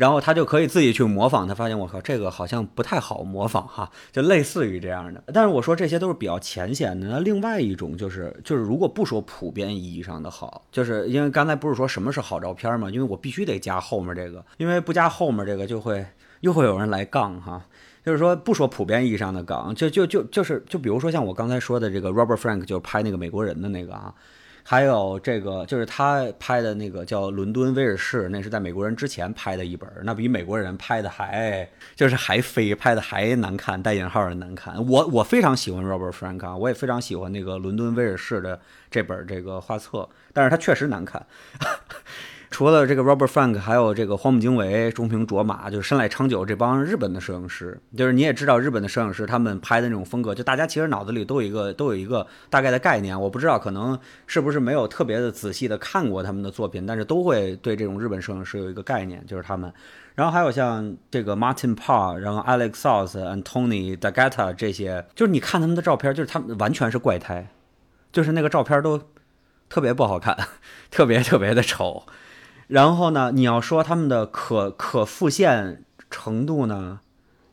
[0.00, 1.46] 然后他就可以自己去模仿。
[1.46, 5.22] 他发现我靠，这个好像不太好模仿哈，就类似于这样的。
[5.26, 7.06] 但是我说这些都是比较浅显的。
[7.06, 12.88] 那另外一种就是就是如果不说普遍意义上的好，就是因为刚才不是说什么是好照片嘛？
[12.88, 16.06] 因为我必须得加后面这个，因为不加后面这个就会
[16.40, 17.62] 又会有人来杠哈。
[18.02, 24.14] 就是说，不说普遍意义上的杠，就就就就是就比如说像我刚才说的这个 Robert Frank，就是拍那个美国人的那个啊，
[24.62, 34.74] 还有这个就是他拍的那个叫《伦敦威尔士》，那是在美国人之前拍的一本，那比美国人拍的还就是还飞，拍的还难看，带引号的难看。
[34.86, 41.24] 我我非常喜欢 Robert Frank 啊，我也非常喜欢那个《伦敦威尔士》的这本这个画册，但是他确实难看。
[42.50, 53.18] 除了这个 Robert Frank，还有这个荒木经惟、中平卓马，就是深濑昌久这帮日本的摄影师，就是你也知道日本的摄影师他们拍的那种风格，就大家其实脑子里都有一个都有一个大概的概念。
[53.18, 53.96] 我不知道可能
[54.26, 59.72] 是不是没有特别的仔细的看过他们的作品，但是都会对这种日本摄影师有一个概念，就是他们。
[60.16, 67.48] 然后还有像这个 Martin Parr，然后 Alex South、Antony Dagata 这些，就是你看他们的照片，就是他们完全是怪胎，
[68.12, 69.00] 就是那个照片都
[69.68, 70.36] 特别不好看，
[70.90, 72.02] 特别特别的丑。
[72.70, 77.00] 然后呢，你要说他们的可可复现程度呢，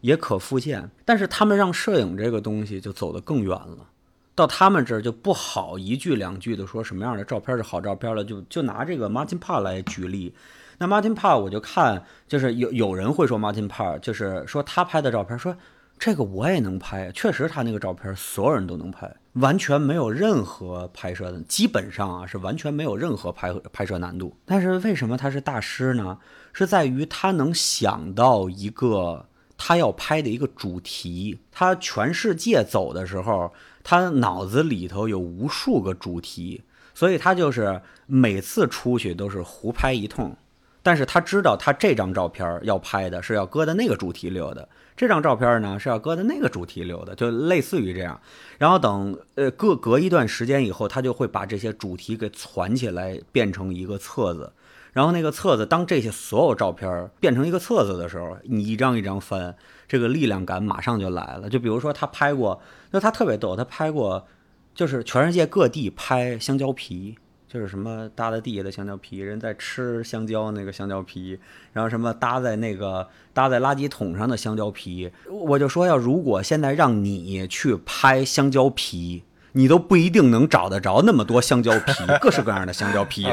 [0.01, 3.89] 也可复现，但是他们让摄影这个东西就走得更远了，
[4.35, 8.23] 到他们这儿就不好一句两句的说什么样的照片是好照片了。
[8.23, 10.35] 就就拿这个 Martin Parr 来举例，
[10.77, 15.57] 那 Martin Parr 我就看，就是有有人会说 Martin Parr，就是说他拍的照片说。
[15.99, 24.35] 这个我也能拍，确实他那个照片所有人都能拍，完全没有任何拍摄的，基本上啊是完全没有任何拍拍摄难度。
[24.45, 26.17] 但是为什么他是大师呢？
[26.53, 29.25] 是在于他能想到一个
[29.57, 31.39] 他要拍的一个主题。
[31.51, 36.63] 他全世界走的时候，他脑子里头有无数个主题，
[36.93, 40.35] 所以他就是每次出去都是胡拍一通。
[40.81, 44.67] 但是他知道他这张照片要拍的是要搁在那个主题里的。
[44.97, 48.19] 这张照片呢是要搁在那个主题留的，就类似于这样。
[48.57, 54.51] 然后等呃隔隔一段时间以后，他就会把这些主题给攒起来，变成一个册子。
[54.93, 59.55] 然后那个册子，当这些所有照片变成一个册子的时候，你一张一张翻，
[59.87, 61.47] 这个力量感马上就来了。
[61.47, 64.25] 就比如说他拍过，那他特别逗，他拍过
[64.73, 67.19] 就是全世界各地拍香蕉皮。
[67.47, 71.39] 就是什么搭在地下的香蕉皮，人在吃香蕉那个香蕉皮，
[71.71, 79.23] 然后什么搭在那个搭在垃圾桶上的香蕉皮，我就说要如果现在让你去拍香蕉皮，
[79.53, 83.25] 你都不一定能找得着那么多香蕉皮， 各式各样的香蕉皮，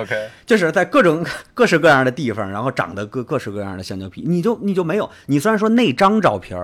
[0.46, 6.56] 就是在各种各式各样的地方，然后长得各各式各样的香蕉皮，你就你就没有，你虽然说那张照片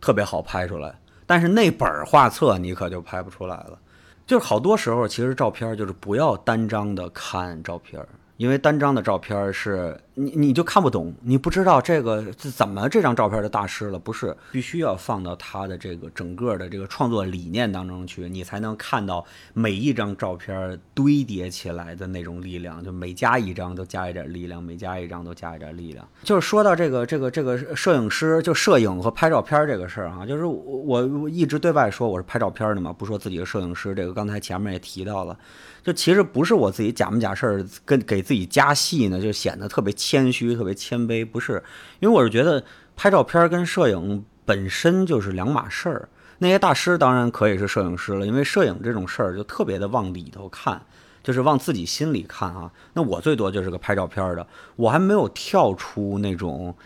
[0.00, 0.94] 特别好拍出来，
[1.26, 3.78] 但是那本画册你可就拍不出来了。
[4.26, 8.04] 就是好多时候，其实照片就是不要单张的看照片。
[8.36, 26.06] 因为单张的照片是你你就看不懂，你不知道这个怎么这张照片的大师了，不是必须要放到他的这个整个的这个创作理念当中去，你才能看到每一张照片堆叠起来的那种力量，就每加一张都加一点力量，每加一张都加一点力量。
[26.22, 35.36] 就是说到这个这个这个摄影师，就摄影和拍照片这个事儿啊，就是我我一直对外说我是拍照片的嘛，不说自己是摄影师，这个刚才前面也提到了。
[35.82, 41.24] 就其实不是我自己假模假式跟给自己加戏呢，就显得特别谦虚、特别谦卑。
[41.24, 41.62] 不是，
[42.00, 42.62] 因为我是觉得
[42.94, 46.08] 拍照片跟摄影本身就是两码事儿。
[46.38, 50.82] 那些大师当然可以是摄影师了，因为摄影这种事儿就特别的往里头看，
[51.22, 52.70] 就是往自己心里看啊。
[52.92, 54.46] 那我最多就是个拍照片的，
[54.76, 56.76] 我还没有跳出那种。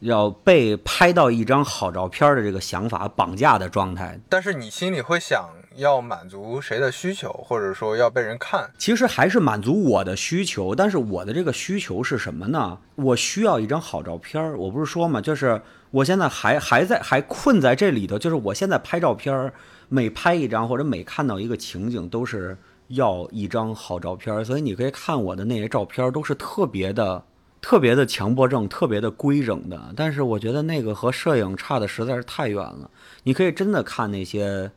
[0.00, 10.74] 要被拍到一张好照片的这个想法绑架的状态，但是你心里会想要满足谁的需求，或者说要被人看，其实还是满足我的需求。
[10.74, 12.78] 但是我的这个需求是什么呢？
[12.96, 14.52] 我需要一张好照片。
[14.58, 19.50] 我不是说嘛，就是我现在还还在还困在这里头，就是我现在拍照片，
[19.88, 22.56] 每拍一张或者每看到一个情景，都是
[22.88, 24.44] 要一张好照片。
[24.44, 27.24] 所以你可以看我的那些照片，都是特别的。
[27.66, 32.88] 特别的强迫症，特别的规整的，但是我觉得那个和摄影差的实在是太远了。
[33.24, 34.70] 你可以真的看那些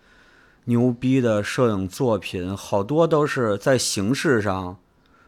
[0.63, 4.79] 牛逼的摄影作品，好多都是在形式上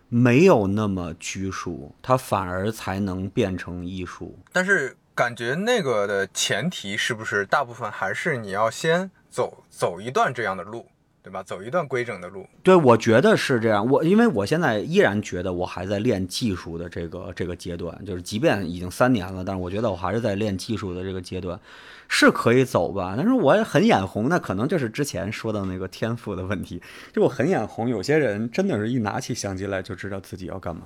[0.09, 4.39] 没有那么拘束，它反而才能变成艺术。
[4.51, 10.88] 但是感觉那个的前提是不是大部分还是你要先走走一段这样的路，
[11.24, 11.43] 对吧？
[11.43, 12.47] 走一段规整的路。
[12.63, 13.88] 对，我觉得是这样。
[13.88, 21.59] 我因为我现在依然觉得我还在练技术的这个这个阶段，就是即便已经三年了，但是我觉得我还是在练技术的这个阶段，
[22.07, 23.13] 是可以走吧。
[23.15, 26.82] 但是我也很眼红，那可能就是之前说的那个天赋的问题。
[27.13, 30.82] 就我很眼红，有些人真的是一拿起相机来就知道自己要干嘛。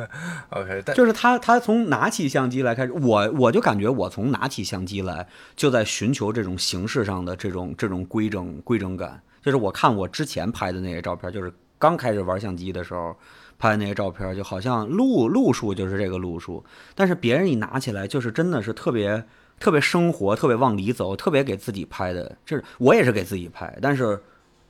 [0.50, 5.26] OK，但就是他，他从拿起相机来开始，我我就感觉我从拿起相机来
[5.56, 9.22] 就在寻求这种形式上的这种这种规整规整感。
[9.42, 13.16] 就是我看我之前拍的那些照片，就是刚开始玩相机的时候
[13.58, 16.64] 拍的那些照片，就好像路路数就是这个路数，
[16.94, 19.24] 但是别人一拿起来，就是真的是特别
[19.58, 22.36] 特别生活，特别往里走，特别给自己拍的。
[22.44, 24.20] 就是我也是给自己拍，但是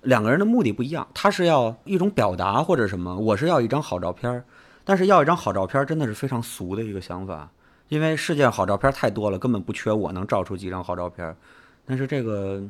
[0.02, 4.42] 两个人的目的不一样，他是要一种表达或者什么，我是要一张好照片。
[4.82, 7.48] 但是要一张好照片真的是非常俗的一个想法，
[7.88, 11.36] 因为世界上好照片太多了，根本不缺我能照出几张好照片。
[11.84, 12.60] 但是这个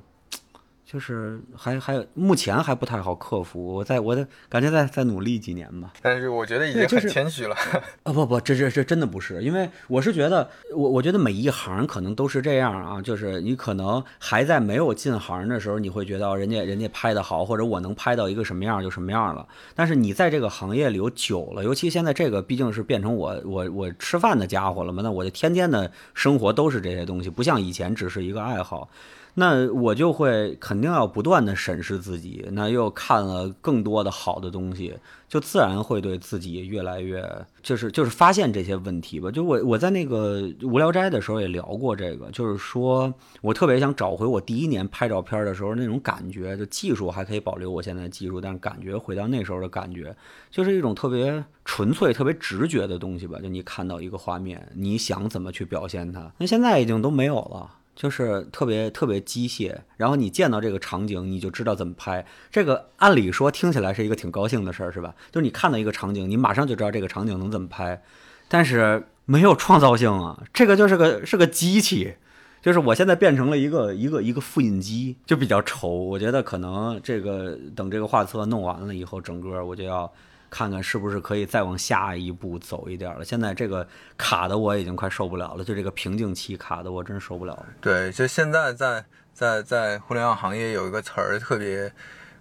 [0.90, 5.92] 就是还还目前还不太好克服，我在我的感觉再再努力几年吧。
[6.02, 7.54] 但是我觉得已经很谦虚了。
[8.02, 19.46] 啊不不，这这这真的不是，因为我是觉得我我觉得每一行可能都是这样啊，就是你可能还在没有进行的时候，你会觉得哦人家人家拍的好，或者我能拍到一个什么样就什么样了。
[19.76, 28.88] 但是你在这个行业里有久了，尤其现在这个毕竟是变成我我我吃饭的家伙了嘛，那我就天天的生活都是这些东西，不像以前只是一个爱好。
[29.34, 34.94] 那我就会肯定要不断的审视自己，那又看了更多的好的东西，
[35.28, 37.24] 就自然会对自己越来越，
[37.62, 39.30] 就是就是发现这些问题吧。
[39.30, 50.14] 就我我在那个无聊斋的时候也聊过这个，就是说我特别想找回我第一年拍照片的时候那种感觉，就技术还可以保留我现在的技术，但是感觉回到那时候的感觉，
[50.50, 53.38] 就是一种特别纯粹、特别直觉的东西吧。
[53.40, 57.76] 就你看到一个画面，你想怎么去表现它，那现在已经都没有了。
[58.00, 62.24] 就是特别特别机械，然后你见到这个场景，你就知道怎么拍。
[62.50, 65.14] 这个按理说听起来是一个挺高兴的事儿，是吧？
[65.30, 68.02] 就是你看到一个场景，你马上就知道这个场景能怎么拍，
[68.48, 72.14] 但是没有创造性啊，这个就是个是个机器。
[72.62, 75.88] 就是我现在变成了一个一个一个复印机，就比较愁。
[75.88, 80.10] 我觉得可能这个等这个画册弄完了以后，整个我就要
[80.50, 83.24] 看看是不是可以再往下一步走一点了。
[83.24, 83.86] 现在这个
[84.18, 87.66] 卡的我已经快受不了了，就这个瓶颈期卡的我真受不了。
[87.80, 91.92] 对，就现在在在在互联网行业有一个词儿特别，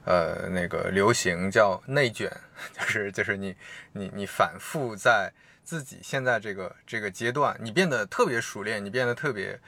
[0.06, 2.30] 呃，那个流行叫内卷，
[2.74, 3.56] 就是就是你
[3.94, 5.32] 你你反复在
[5.64, 9.60] 自己现在这个这个阶段，你变得特别熟练，你变得特别。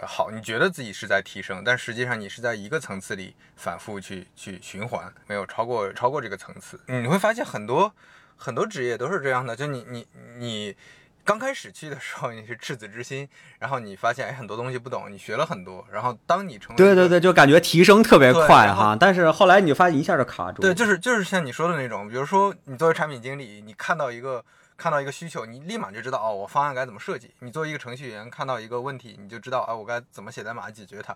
[0.00, 6.80] 呃，好，你觉得自己是在提升，但实际上你是在一个层次里反复去去循环，没有超过超过这个层次。
[6.86, 7.92] 你会发现很多
[8.36, 10.76] 很多职业都是这样的，就你你你
[11.24, 13.28] 刚开始去的时候你是赤子之心，
[13.58, 20.62] 然后你发现哎很多东西不懂，你学了很多，然后当你成为对对对，就感觉提升特别快哈，但是后来你就发现一下就卡住。
[20.62, 24.44] 对，就是就是像你说的那种，比如说你作为产品经理，你看到一个
[24.78, 27.34] 看到一个需求，你立马就知道哦，我方案该怎么设计。
[27.40, 31.14] 你作为一个程序员，看到一个问题，你就知道啊，我该怎么写代码解决它。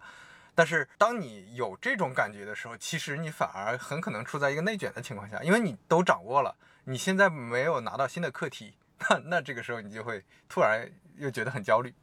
[0.52, 8.74] 但是当你有这种感觉的时候，其实你反而很可能处在一个内卷的情况下，因为你都掌握了，你现在没有拿到新的课题，
[9.08, 11.94] 那那这个时候你就会突然又觉得很焦虑。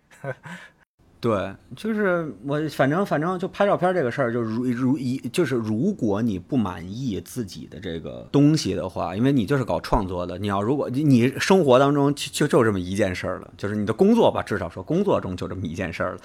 [1.21, 16.19] 对，就是我反正反正就拍照片这个事儿，就如如一就是如果你不满意自己的这个东西的话，因为你就是搞创作的，你要如果你生活当中就就就这么一件事儿了，就是你的工作吧，至少说工作中就这么一件事儿了，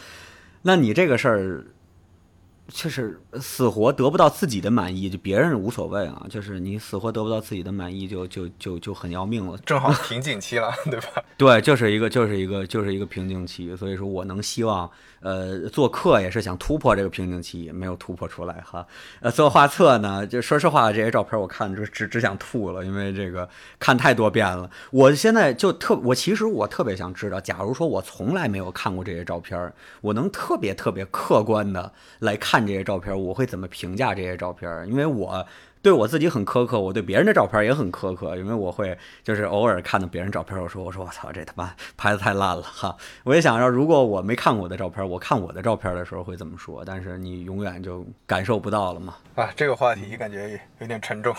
[0.62, 1.64] 那你这个事儿。
[2.68, 6.26] 就是死活得不到自己的满意，就别人无所谓啊。
[6.30, 9.58] 就是你死活得不到自己的满意就，就就就很要命了。
[9.58, 11.22] 正好瓶颈期了， 对吧？
[11.36, 14.90] 对，就是一个就是一个就是一个瓶颈期，所以说我能希望，
[15.20, 18.86] 呃，做课也是想突破这个瓶颈期，没有突破出来哈。
[19.20, 23.48] 呃，做画册呢，就说实话，这些照片我看就只只想吐了，因为这个
[23.78, 24.70] 看太多遍了。
[24.90, 34.86] 我现在就特，我其实我特别想知道，假如说我从来没有看过这些照片，我能特别特别客观的来看看这些照片，我会怎么评价这些照片？
[34.86, 35.44] 因为我。
[35.84, 42.96] 对我自己很苛刻，我对别人的照片也很苛刻，因为我会就是偶尔看到别人照片，我说我说我操，这他妈 拍的太烂了哈！
[43.22, 46.82] 我也想着，如果我没看过我的照片，我看我的照片的时候会怎么说？
[46.86, 49.16] 但是你永远就感受不到了嘛。
[49.34, 51.34] 啊，这个话题感觉有点沉重。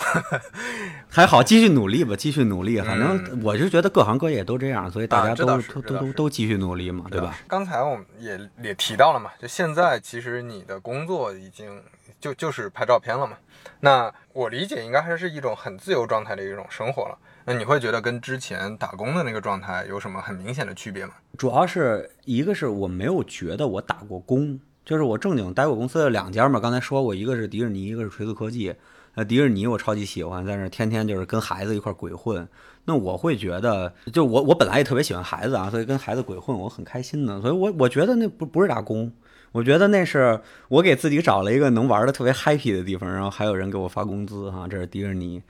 [1.10, 2.80] 还好，继续努力吧，继续努力。
[2.80, 7.36] 反正我就觉得各行各业都这样，所以大家都、都都都都继续努力嘛，对吧？？
[7.48, 11.82] 刚才我们也也提到了嘛，就现在其实你的工作已经
[12.20, 13.36] 就就是拍照片了嘛。
[13.80, 17.16] 那我理解应该还是一种很自由状态的一种生活了。
[17.46, 21.14] 那你会觉得跟之前打工的那个状态有什么很明显的区别吗？
[21.38, 28.74] 主要是一个是我没有觉得我打过工，就是我正经待过公司的两家嘛，刚才说过，一个是迪士尼，一个是锤子科技。
[29.14, 32.46] 呃，迪士尼我超级喜欢，在那天天就是跟孩子一块鬼混。
[32.84, 37.40] 那我会觉得，就我我本来也特别喜欢孩子啊，所以跟孩子鬼混我很开心的。
[37.40, 39.10] 所以我我觉得那不不是打工，
[39.52, 44.66] 我觉得那是我给自己找了一个能玩的特别 happy 的地方，然后还有人给我发工资哈。
[44.68, 45.42] 这是迪士尼。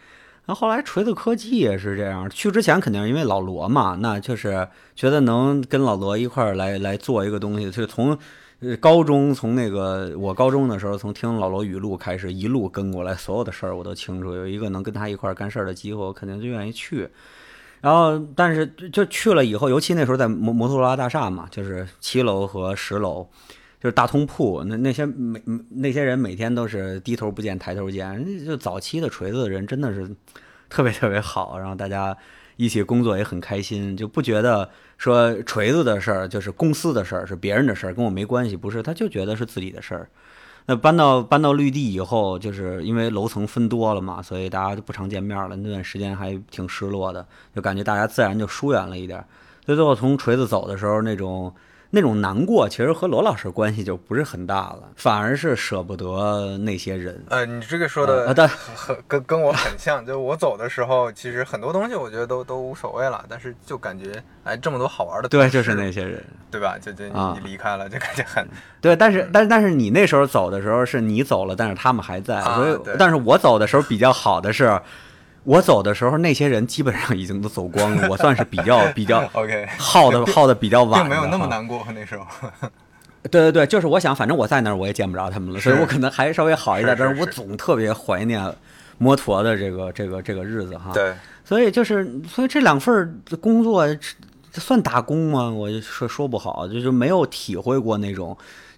[0.44, 8.18] 然后来锤子科技也是这样，去之前肯定是因为老罗嘛，那就是觉得能跟老罗一块儿来来做一个东西，就从。
[8.80, 14.34] 高中从那个我高中的时候，从听老罗语录开始，一路跟过来，所有的事儿我都清楚。
[14.34, 17.06] 有一个能跟他一块儿干事儿的机会，我肯定就愿意去。
[17.82, 23.28] 然后，但是就去了以后，尤其那时候在摩摩托罗拉大厦嘛，就是七楼和十楼，
[23.86, 30.10] 就是大通铺，那那些每那些人每天都是低头不见抬头见，就早期的锤子的人真的是
[30.68, 32.16] 特别特别好，然后大家
[32.56, 34.68] 一起工作也很开心，就不觉得。
[34.98, 38.56] 说锤子的事儿就是公司的事儿，是别人的事儿，跟我没关系。
[38.56, 40.08] 不是，他就觉得是自己的事儿。
[40.64, 45.54] 那搬到搬到绿地以后，就是因为楼层分多了嘛，所以大家就不常见面了。
[45.54, 47.24] 那段时间还挺失落的，
[47.54, 49.24] 就感觉大家自然就疏远了一点。
[49.64, 51.54] 所以最后从锤子走的时候，那种。
[51.96, 57.18] 那种难过其实和罗老师关系就不是很大了，反而是舍不得那些人。
[57.30, 58.46] 呃，你这个说的，对，
[59.08, 60.04] 跟跟我很像。
[60.04, 66.76] 就我走的时候，其实很多东西我觉得都都无所谓了，但是就感觉哎，这么多好玩的，对，就是那些人，对吧？
[66.78, 68.46] 就就你离开了，就感觉很
[68.82, 68.94] 对。
[68.94, 74.78] 但是但是但是你那时候走的时候是你走了，但是他们还在，所以但是我走的时候比较好的是。
[75.46, 78.08] 我走的时候，那些人基本上已经都走光了。
[78.10, 82.26] 我算是比较 比较 OK 耗的耗的比较晚，并没有那么难过那时候。
[83.30, 86.96] 对对对，就是我想，反正我在那儿，我也见不着他们了，所以我可能还稍微好一点。
[86.98, 88.52] 但是我总特别怀念
[88.98, 90.90] 摩托的这个这个这个日子哈。
[90.92, 93.86] 对，所以就是所以这两份工作
[94.52, 95.48] 算打工吗？
[95.48, 98.36] 我就说说不好，就是没有体会过那种。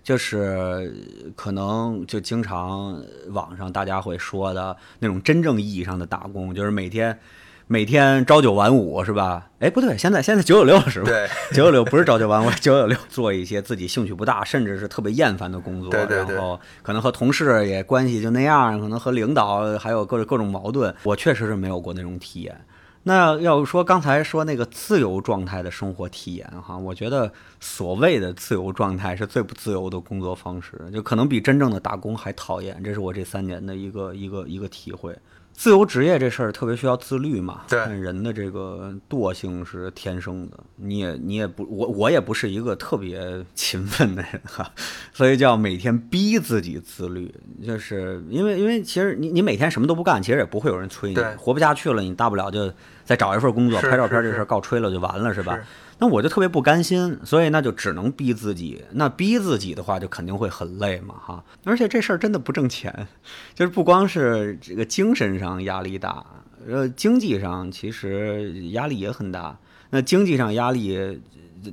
[0.09, 0.91] 就是
[1.37, 2.99] 可能就经常
[3.29, 7.19] 网上大家会说的那种真正意义上的打工，就是每天
[7.67, 9.51] 每天朝九晚五是吧？
[9.59, 11.11] 哎，不对，现在现在九九六是吧？
[11.11, 15.91] 对， 九九六不是朝九晚五，九九六做一些自己兴趣不大，甚至是特别厌烦的工作。
[15.91, 16.37] 对对对。
[16.37, 20.95] 然后可能和同事也关系就那样，可能和领导还有各各种矛盾。
[21.03, 22.59] 我确实是没有过那种体验。
[23.03, 32.83] 那要说刚才说那个自由状态的生活体验哈，我觉得所谓的自由状态是最不自由的工作方式，就可能比真正的打工还讨厌。
[32.83, 35.17] 这是我这三年的一个一个一个体会。
[35.59, 40.57] 自由职业这事儿特别需要自律嘛，对人的这个惰性是天生的。
[40.77, 44.71] 你也你也不我我也不是一个特别勤奋的人哈，
[45.13, 47.35] 所以就要每天逼自己自律。
[47.67, 51.21] 就是因为因为其实你你每天什么都不干，其实也不会有人催你。
[51.37, 52.73] 活不下去了，你大不了就
[53.05, 55.59] 再找一份工作，拍照片这事儿告吹了就完了，是吧？
[55.99, 58.85] 那我就特别不甘心，所以那就只能逼自己。
[58.93, 61.45] 那逼自己的话，就肯定会很累嘛，哈。
[61.65, 63.09] 而且这事儿真的不挣钱，
[63.55, 66.25] 就是不光是这个精神上压力大，
[66.67, 69.59] 呃，经济上其实压力也很大。
[69.91, 71.21] 那经济上压力，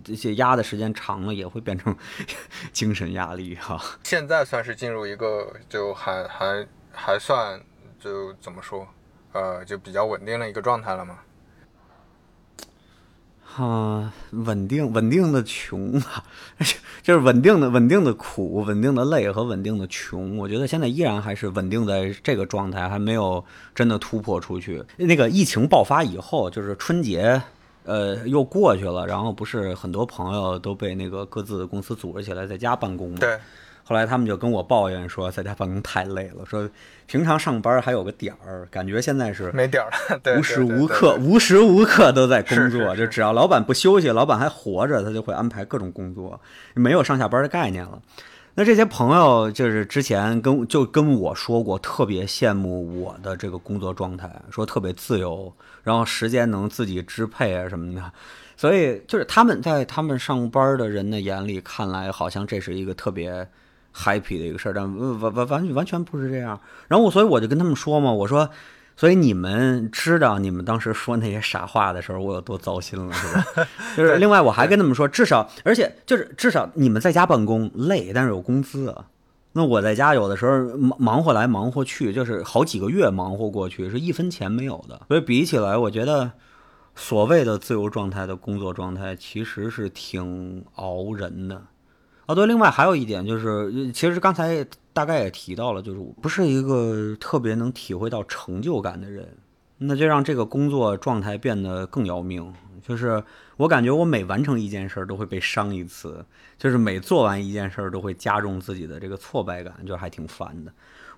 [0.04, 1.96] 这些压的时间长了，也会变成
[2.74, 3.80] 精神压力，哈。
[4.04, 7.62] 现在算是进入一个就还还还算
[8.00, 8.88] 就怎么说，
[9.34, 11.20] 呃，就比较稳定的一个状态了吗？
[13.58, 16.22] 啊，稳定稳定的穷啊，
[17.02, 20.38] 就是稳定的稳定的苦，稳定的累和稳定的穷。
[20.38, 23.42] 我觉得现在依然还是稳定在这个状态，还没有
[23.74, 24.84] 真的突破出去。
[24.98, 27.42] 那个疫情爆发以后，就是春节，
[27.86, 33.18] 呃，又过去了，然后不是很多朋友都被那个各自的公司组织起来在家办公吗？
[33.22, 33.38] 对。
[33.88, 36.68] 后来他们就跟我抱怨说，在家办公太累了，说
[37.06, 46.42] 平常上班还有个点儿，感觉现在是没点儿了， 无时无刻无时无刻都在工作，就只要老板不休息，老板还活着，他就会安排各种工作，
[46.74, 48.02] 没有上下班的概念了。
[48.56, 58.12] 那这些朋友就是之前跟就跟我说过，特别羡慕我的这个工作状态，说特别自由，然后时间能自己支配啊什么的，
[58.58, 63.48] 所以就是他们在他们上班的人的眼里看来，好像这是一个特别。
[63.96, 64.84] Happy 的一个事儿，但
[65.20, 66.60] 完完完完全不是这样。
[66.90, 68.50] 然后我所以我就跟他们说嘛，我说，
[68.98, 73.68] 所以你们知道你们当时说那些傻话的时候，我有多糟心了，是吧？
[73.96, 79.06] 就是另外我还跟他们说，至少而且就是至少你们在家办公累，但是有工资啊。
[79.54, 85.02] 那我在家有的时候忙忙活来忙活去，就是好几个月忙活过去，是一分钱没有的。
[85.08, 86.30] 所以比起来，我觉得
[86.94, 91.62] 所谓的自由状态的工作状态，其实是挺熬人的。
[92.28, 99.28] 哦，对，另外还有一点就是，其实刚才大概也提到了，就是我不是一个特别能体会到成就感的人，
[99.78, 102.52] 那就让这个工作状态变得更要命。
[102.82, 103.24] 就是
[103.58, 106.24] 我感觉我每完成一件事儿都会被伤一次，
[106.58, 110.72] 就是每做完一件事儿都会加重自己的这个挫败感，就还挺烦的。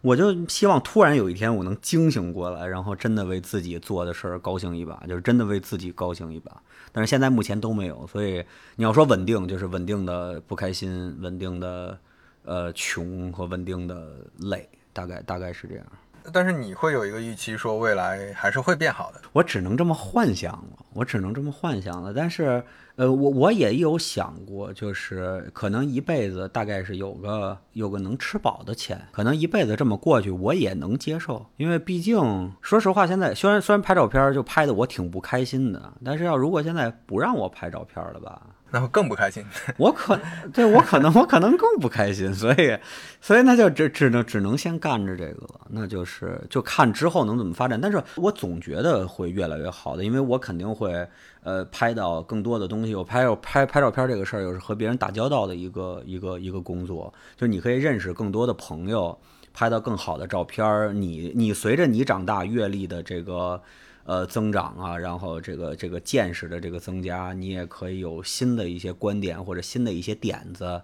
[0.07, 6.61] 我就希望突然有一天我能惊醒过来，然后真的为自己做的事儿高兴一把，就是真的为自己高兴一把。
[6.93, 8.41] 但是现在目前都没有，所以
[8.77, 11.99] 你要说稳定，就是稳定的不开心，稳定的
[12.45, 15.85] 呃穷和稳定的累，大概大概是这样。
[16.31, 19.19] 但是你会有一个预期，说未来还是会变好的。
[19.33, 22.13] 我只能这么幻想了，我只能这么幻想了。
[22.13, 22.63] 但是，
[22.97, 31.45] 呃，我我也有想过，就是可能一辈子大概是有个有个能吃饱的钱，可能一辈子这么过去，我也能接受。
[31.57, 38.41] 因为毕竟，说实话，现在虽然虽然拍照片就拍的我挺不开心的，但是要如果现在不让我拍照片了吧？
[38.71, 39.43] 那会更不开心。
[39.77, 40.19] 我可
[40.53, 42.77] 对我可能我可能更不开心，所以
[43.21, 47.79] 所以那就只只能只能先干着这个了，那就是就看之后能怎么发展。
[47.79, 51.07] 但是我总觉得会越来越好的，因为我肯定会
[51.43, 52.93] 呃拍到更多的东西。
[52.93, 59.17] 我拍拍拍照片这个事儿，又是和别人打交道的一个一个一个工作，就你可以认识更多的朋友，
[59.53, 60.93] 拍到更好的照片。
[61.01, 63.61] 你你随着你长大阅历的这个。
[64.07, 70.81] 呃，增长啊，然后这个这个见识的这个增加，你也可以有新的一些观点或者新的一些点子。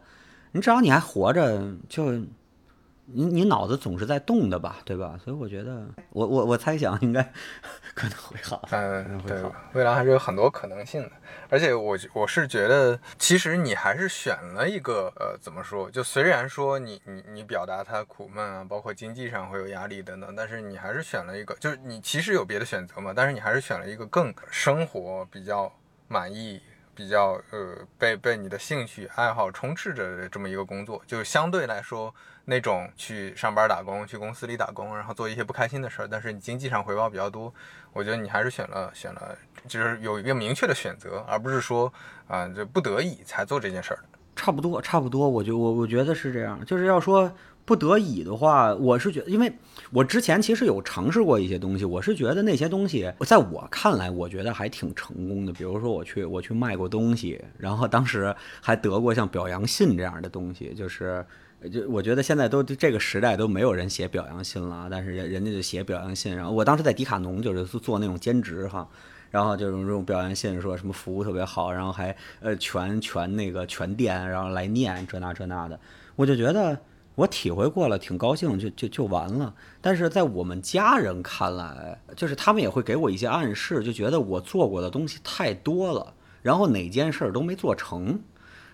[0.51, 2.21] 你只要你还活着，就
[3.05, 5.19] 你你脑子总是在动的吧，对吧？
[5.23, 7.21] 所以我觉得，我我我猜想应该
[7.93, 8.67] 可能会好。
[8.71, 9.43] 嗯，对，
[9.73, 11.11] 未来还是有很多可能性的。
[11.49, 15.91] 而且我我是觉得，其实你还是选了一个呃，怎么说？
[15.91, 25.71] 就虽然说你你你表达他苦闷啊，包括经济上会有压力等等，但是你还是选了一个，就是你其实有别的选择嘛，但是你还是选了一个更生活比较
[26.07, 26.61] 满意、
[26.95, 32.15] 比较呃被被你的兴趣爱好充斥着的这么一个工作，就相对来说。
[32.45, 37.53] 那种去上班打工，去公司里打工，然后做一些不开心的事儿，但是你经济上回报比较多，
[37.93, 39.37] 我觉得你还是选了选了，
[39.67, 41.91] 就是有一个明确的选择，而不是说
[42.27, 43.99] 啊就不得已才做这件事儿。
[44.35, 46.59] 差不多，差不多，我就我我觉得是这样。
[46.65, 47.31] 就是要说
[47.63, 49.53] 不得已的话，我是觉得，因为
[49.91, 55.53] 我之前其实有尝试过一些东西，我是觉得那些东西在我看来，我觉得还挺成功的。
[55.53, 61.25] 比如说我去我去卖过东西，然后当时还得过像表扬信这样的东西，就是。
[61.71, 66.35] 就我觉得现在都这个时代都没有人写表扬信了，但是人人家就写表扬信。
[66.35, 68.87] 然后我当时在迪卡侬就是做那种兼职哈，
[69.31, 75.79] 然后就是这种表扬信，说什么服务特别好，然后还呃全全那个全店，然后来念这那这那的。
[76.15, 76.77] 我就觉得
[77.15, 79.53] 我体会过了，挺高兴，就就就完了。
[79.81, 88.19] 但是在我们家人看来，就是他们也会给我一些暗示，就觉得我做过的东西太多了，然后哪件事儿都没做成。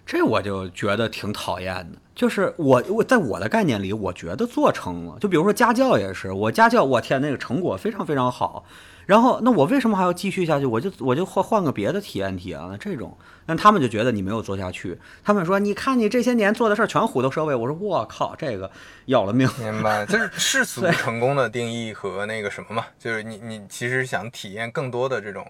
[0.05, 5.17] 这我就觉得挺讨厌的，就是我我在我的概念里，我觉得做成了。
[5.21, 8.65] 就比如说家教也是，我家教，我天，那个成果非常非常好。
[9.05, 10.65] 然后那我为什么还要继续下去？
[10.65, 12.77] 我就我就换换个别的体验体验了。
[12.77, 14.99] 这种，那他们就觉得你没有做下去。
[15.23, 17.55] 他们说，你看你这些年做的事儿全虎头蛇尾。
[17.55, 18.69] 我说我靠，这个
[19.05, 19.49] 要了命。
[19.57, 25.49] 明白， 就是世俗成功的定义和那个什么嘛，就是你你其实想体验更多的这种。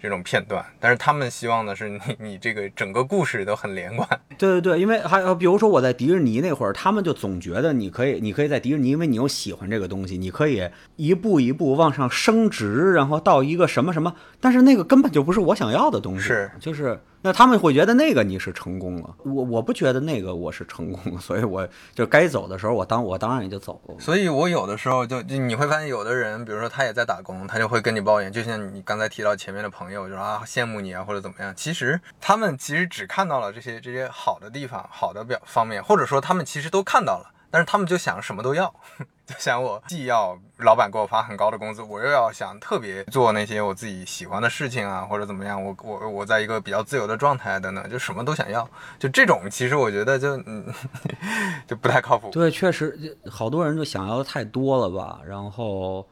[0.00, 4.08] 这种片段，但是他们希望的是你， 你这个整个故事都很连贯。
[4.38, 16.98] 对对对，因为还有比如说我在迪士尼那会儿，他们就总觉得你可以，你可以在迪士尼，因为你又喜欢这个东西，你可以一步一步往上升值，然后到一个什么什么，但是那个根本就不是我想要的东西，是就是。
[17.22, 23.94] 那他们会觉得那个你是成功了，我我不觉得那个我是成功， 所以我就该走的时候，我当我当然也就走了。
[23.98, 31.54] 所以我有的时候就就你会发现，有的人，比如说他也在打工，他就会跟你抱怨，就像你刚才提到前面的朋友，就说啊羡慕你啊或者怎么样。
[31.54, 38.72] 其实他们其实只看到了这些这些好的地方、好的表方面，或者说他们其实都看到了，但是他们就想什么都要。
[39.30, 50.66] 就想我既要老板给我发很高的工资，我又要想特别做那些我自己喜欢的事情啊，或者怎么样，我我我在一个比较自由的状态等等，就什么都想要，就这种其实我觉得就嗯
[51.68, 52.28] 就不太靠谱。
[52.32, 55.20] 对，确实好多人就想要的太多了吧。
[55.24, 56.04] 然后，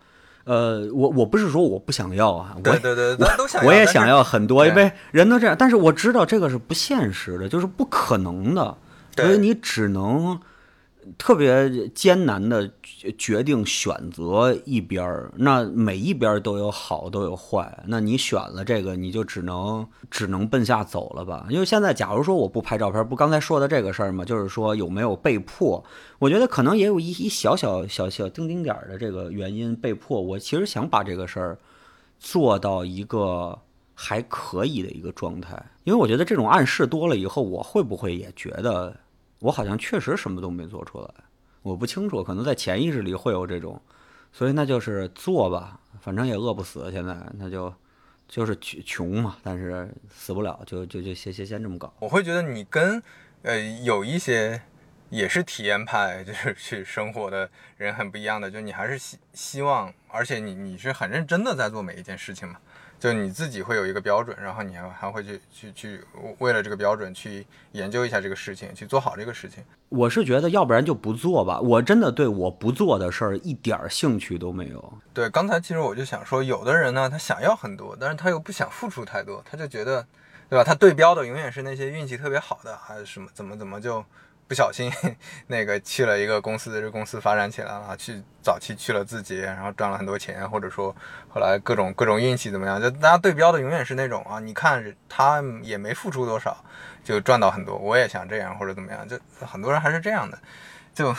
[0.45, 5.57] 呃，我我不是说我不想要啊，对对对，都想，我也想要很多，因为人都这样。
[5.59, 8.79] 但是我知道这个是不现实的，就是不可能的，
[9.17, 10.41] 所以你只能。
[11.17, 12.71] 特别艰难的
[13.17, 21.47] 决定选择一边儿，那每一边都有好都有坏，那你选了这个，你就只能只能奔下走了吧？
[21.49, 24.25] 因为现在，假如说我不拍照片，不刚才说的这个事儿吗？
[24.25, 25.83] 就是说有没有被迫？
[26.19, 30.21] 我觉得可能也有一一小小小小丁丁点儿的这个原因被迫。
[30.21, 31.59] 我其实想把这个事儿
[32.19, 33.59] 做到一个
[33.95, 38.95] 还可以的一个状态，因为我觉得这种暗示多了以后，我会不会也觉得？
[39.41, 41.09] 我好像确实什么都没做出来，
[41.63, 43.81] 我不清楚，可能在潜意识里会有这种，
[44.33, 47.73] 所以那就是做吧，反正也饿不死，现在那就
[48.27, 51.93] 就是穷穷嘛，但是死不了，就就就先先先这么搞。
[52.01, 53.03] 我会觉得你跟
[53.43, 54.61] 呃有一些
[55.11, 62.59] 也是体验派，就是去生活的人很不一样的，就你还是希希望，而且你你是很认真的在做每一件事情嘛。
[62.99, 66.01] 就你自己会有一个标准，然后你还还会去去去
[66.39, 69.63] 为了这个标准去研究一下这个事情，去做好这个事情。
[69.89, 71.61] 我是觉得，要不然就不做吧。
[71.61, 74.93] 我真的对我不做的事儿一点儿兴趣都没有。
[75.15, 80.05] 对，刚才其实我就想说，有的人呢，他想要很多，但是他又不想付出太多，他就觉得，
[80.49, 80.65] 对吧？
[80.65, 84.05] 他对标的永远是那些运气特别好的，还是什么怎么怎么就。
[84.49, 84.91] 不小心，
[85.47, 90.95] 那个去了一个公司，这公司发展起来了，去早期去了字节，然后赚了很多钱，或者说
[91.29, 92.81] 后来各种各种运气怎么样？
[92.81, 96.57] 就大家对标的永远是那种啊，你看他也没付出多少，
[97.05, 100.39] 就赚到很多，我也想这样或者怎么样，就很多人还是这样的。
[100.99, 101.15] 就，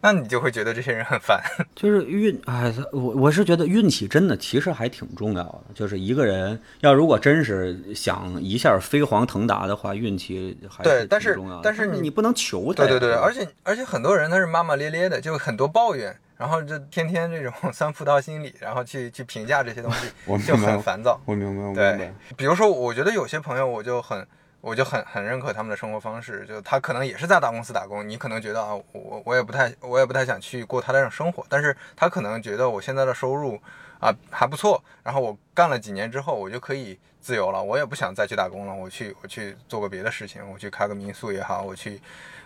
[0.00, 1.42] 那你就会觉得这些人很烦。
[1.74, 5.64] 就是运，哎，我我是觉得运气真的其实还挺重要的。
[5.74, 11.60] 就是一个人要如果真是想一下飞黄腾达的话，运气还是挺重要。
[11.62, 12.86] 但是你不能求他。
[12.86, 21.20] 对对对，而且而且很多人他是骂骂咧咧的，就很多抱怨，然后就天天这种 三葡萄心理，然后去去评价这些东西，就很烦躁。
[21.24, 21.96] 我明白，我明白。
[21.96, 24.24] 对，比如说，我觉得有些朋友我就很。
[24.64, 33.60] 我就很很认可他们的生活方式，就他可能也是在大公司打工，你可能觉得啊，我我也不太我也不太想去过他那种生活，但是他可能觉得我现在的收入
[34.00, 42.00] 啊还不错，然后我干了几年之后，我就可以自由了，我也不想再去打工了，我去我去做个别的事情，我去开个民宿也好，我去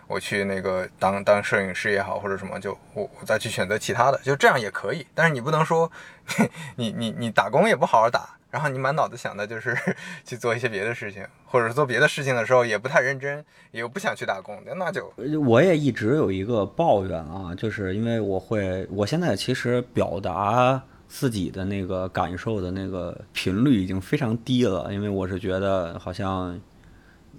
[0.09, 5.89] 我去那个当当摄影师也好，或者什么，就我我再去选择其他的，就这样也可以，但是你不能说
[6.75, 8.38] 你你你打工也不好好打。
[8.51, 9.77] 然后你满脑子想的就是
[10.25, 15.13] 去做一些别的事情，或者是做别的事情的时候也不太认真，也不想去打工，那就
[15.47, 26.61] 我也一直有一个抱怨啊，就是因为我会，我现在其实表达自己的那个感受的那个频率已经非常低了，因为我是觉得好像。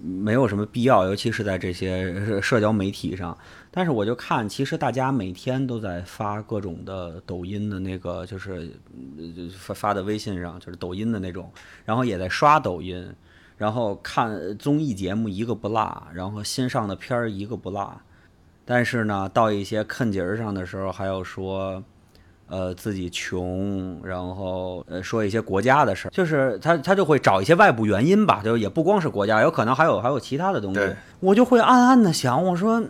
[0.02, 3.36] 没有什么必要，尤其是在这些社交媒体上。
[3.70, 8.70] 但是我就看，其实大家每天都在发各种的抖音的那个，就是
[9.52, 11.52] 发发的微信上，就是抖音的那种，
[11.84, 13.12] 然后也在刷抖音，
[13.56, 18.00] 然后看综艺节目一个不落，然后新上的片儿一个不落。
[18.64, 21.82] 但是呢，到一些坑节儿上的时候，还要说。
[22.50, 30.80] 呃，自己穷，然后呃说一些国家的事儿，就是他他就会找一些外部原因吧，就也不光是国家，有可能还有还有其他的东西。
[31.20, 32.82] 我就会暗暗的想，我说，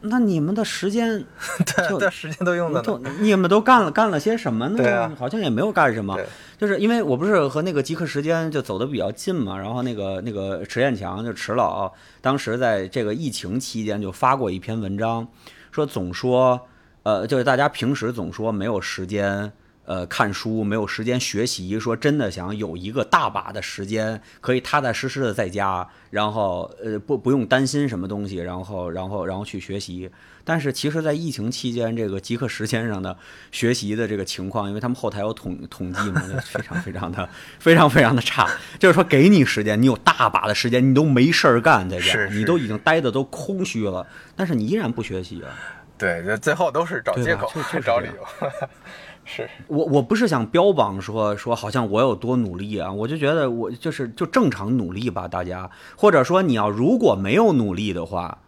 [0.00, 1.24] 那你们的时间，
[2.00, 5.14] 对，时间都用的，都你们都干了干了些什么呢？
[5.16, 6.18] 好像也没有干什么，
[6.58, 15.28] 就是因为我不是和那个极客时间就走的比较近嘛，然后那个那个迟彦强就迟老，当时在这个疫情期间就发过一篇文章，
[15.70, 16.60] 说总说。
[17.06, 19.52] 呃，就是大家平时总说没有时间，
[19.84, 30.10] 呃，看书没有时间学习，说真的想有一个大把的时间，可以踏踏实实的在家，然后呃不不用担心什么东西，然后然后然后去学习。
[30.42, 33.16] 但是其实，在疫情期间，这个极客时间上的
[33.52, 37.28] 学习的这个情况，因为他们后台有统统计嘛，就非常非常的
[37.60, 38.48] 非常非常的差。
[38.80, 44.04] 就是说，给你时间，你有大把的时间，你都没事儿干在家，你都已经待的都空虚了，
[44.34, 45.50] 但是你依然不学习啊。
[45.98, 47.50] 对，就最后都是找借口，
[47.84, 48.50] 找理由。
[49.28, 55.68] 是我，我不是想标榜说说好像我有多努力啊，我就觉得我就是就正常努力吧，大家。
[55.96, 58.38] 或者说你要如果没有努力的话，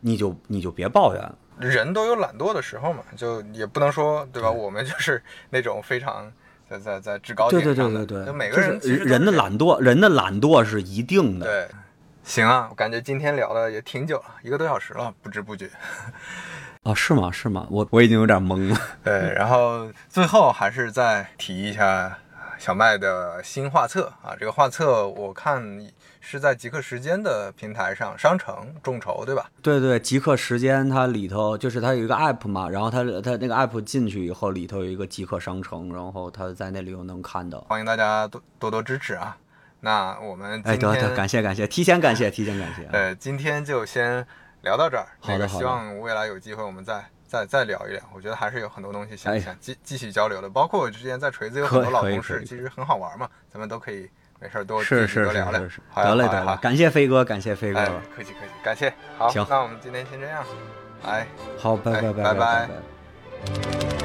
[0.00, 1.32] 你就你就别抱怨。
[1.58, 4.48] 人都有懒惰的时候嘛，就也不能说对吧？
[4.48, 6.32] 我们就是那种非常
[6.70, 8.06] 在在在制高点上的。
[8.06, 11.46] 对对对对对，就每个人人的懒惰，人的懒惰是一定的。
[11.46, 11.68] 对，
[12.22, 15.68] 行啊，我感觉今天聊的也挺久了，一个多小时了，不知不觉。
[16.88, 17.30] 哦，是吗？
[17.30, 17.66] 是吗？
[17.70, 18.80] 我我已经有点懵了。
[19.04, 22.16] 对，然后最后还是再提一下
[22.56, 24.34] 小麦的新画册啊。
[24.40, 25.86] 这个画册我看
[26.18, 29.50] 是在极客时间的平台上商城众筹，对吧？
[29.60, 37.60] 对对，极客时间它里头就是它有一个 app 嘛，然后它它那个 app 进去以后，里头有一个极客商城，然后它在那里又能看到。
[37.68, 39.36] 欢迎大家多多多支持啊！
[39.80, 42.88] 那我们哎，得得，感谢感谢，提前感谢，提前感谢。
[42.92, 44.26] 呃，今天就先。
[44.62, 48.02] 聊到这儿，好的，希望未来有机会我们再再再聊一聊。
[48.14, 55.60] 我觉得还是有很多东西想想继继续交流的，包括我之前在锤子有很多老同事，其实很好玩嘛，咱们都可以没事多是是多聊聊。
[55.60, 57.80] 得嘞得嘞，感谢飞哥，感谢飞哥，
[58.14, 58.92] 客气客气，感谢。
[59.16, 60.44] 好，那我们今天先这样，
[61.04, 61.26] 哎，
[61.58, 63.97] 好，拜拜拜拜。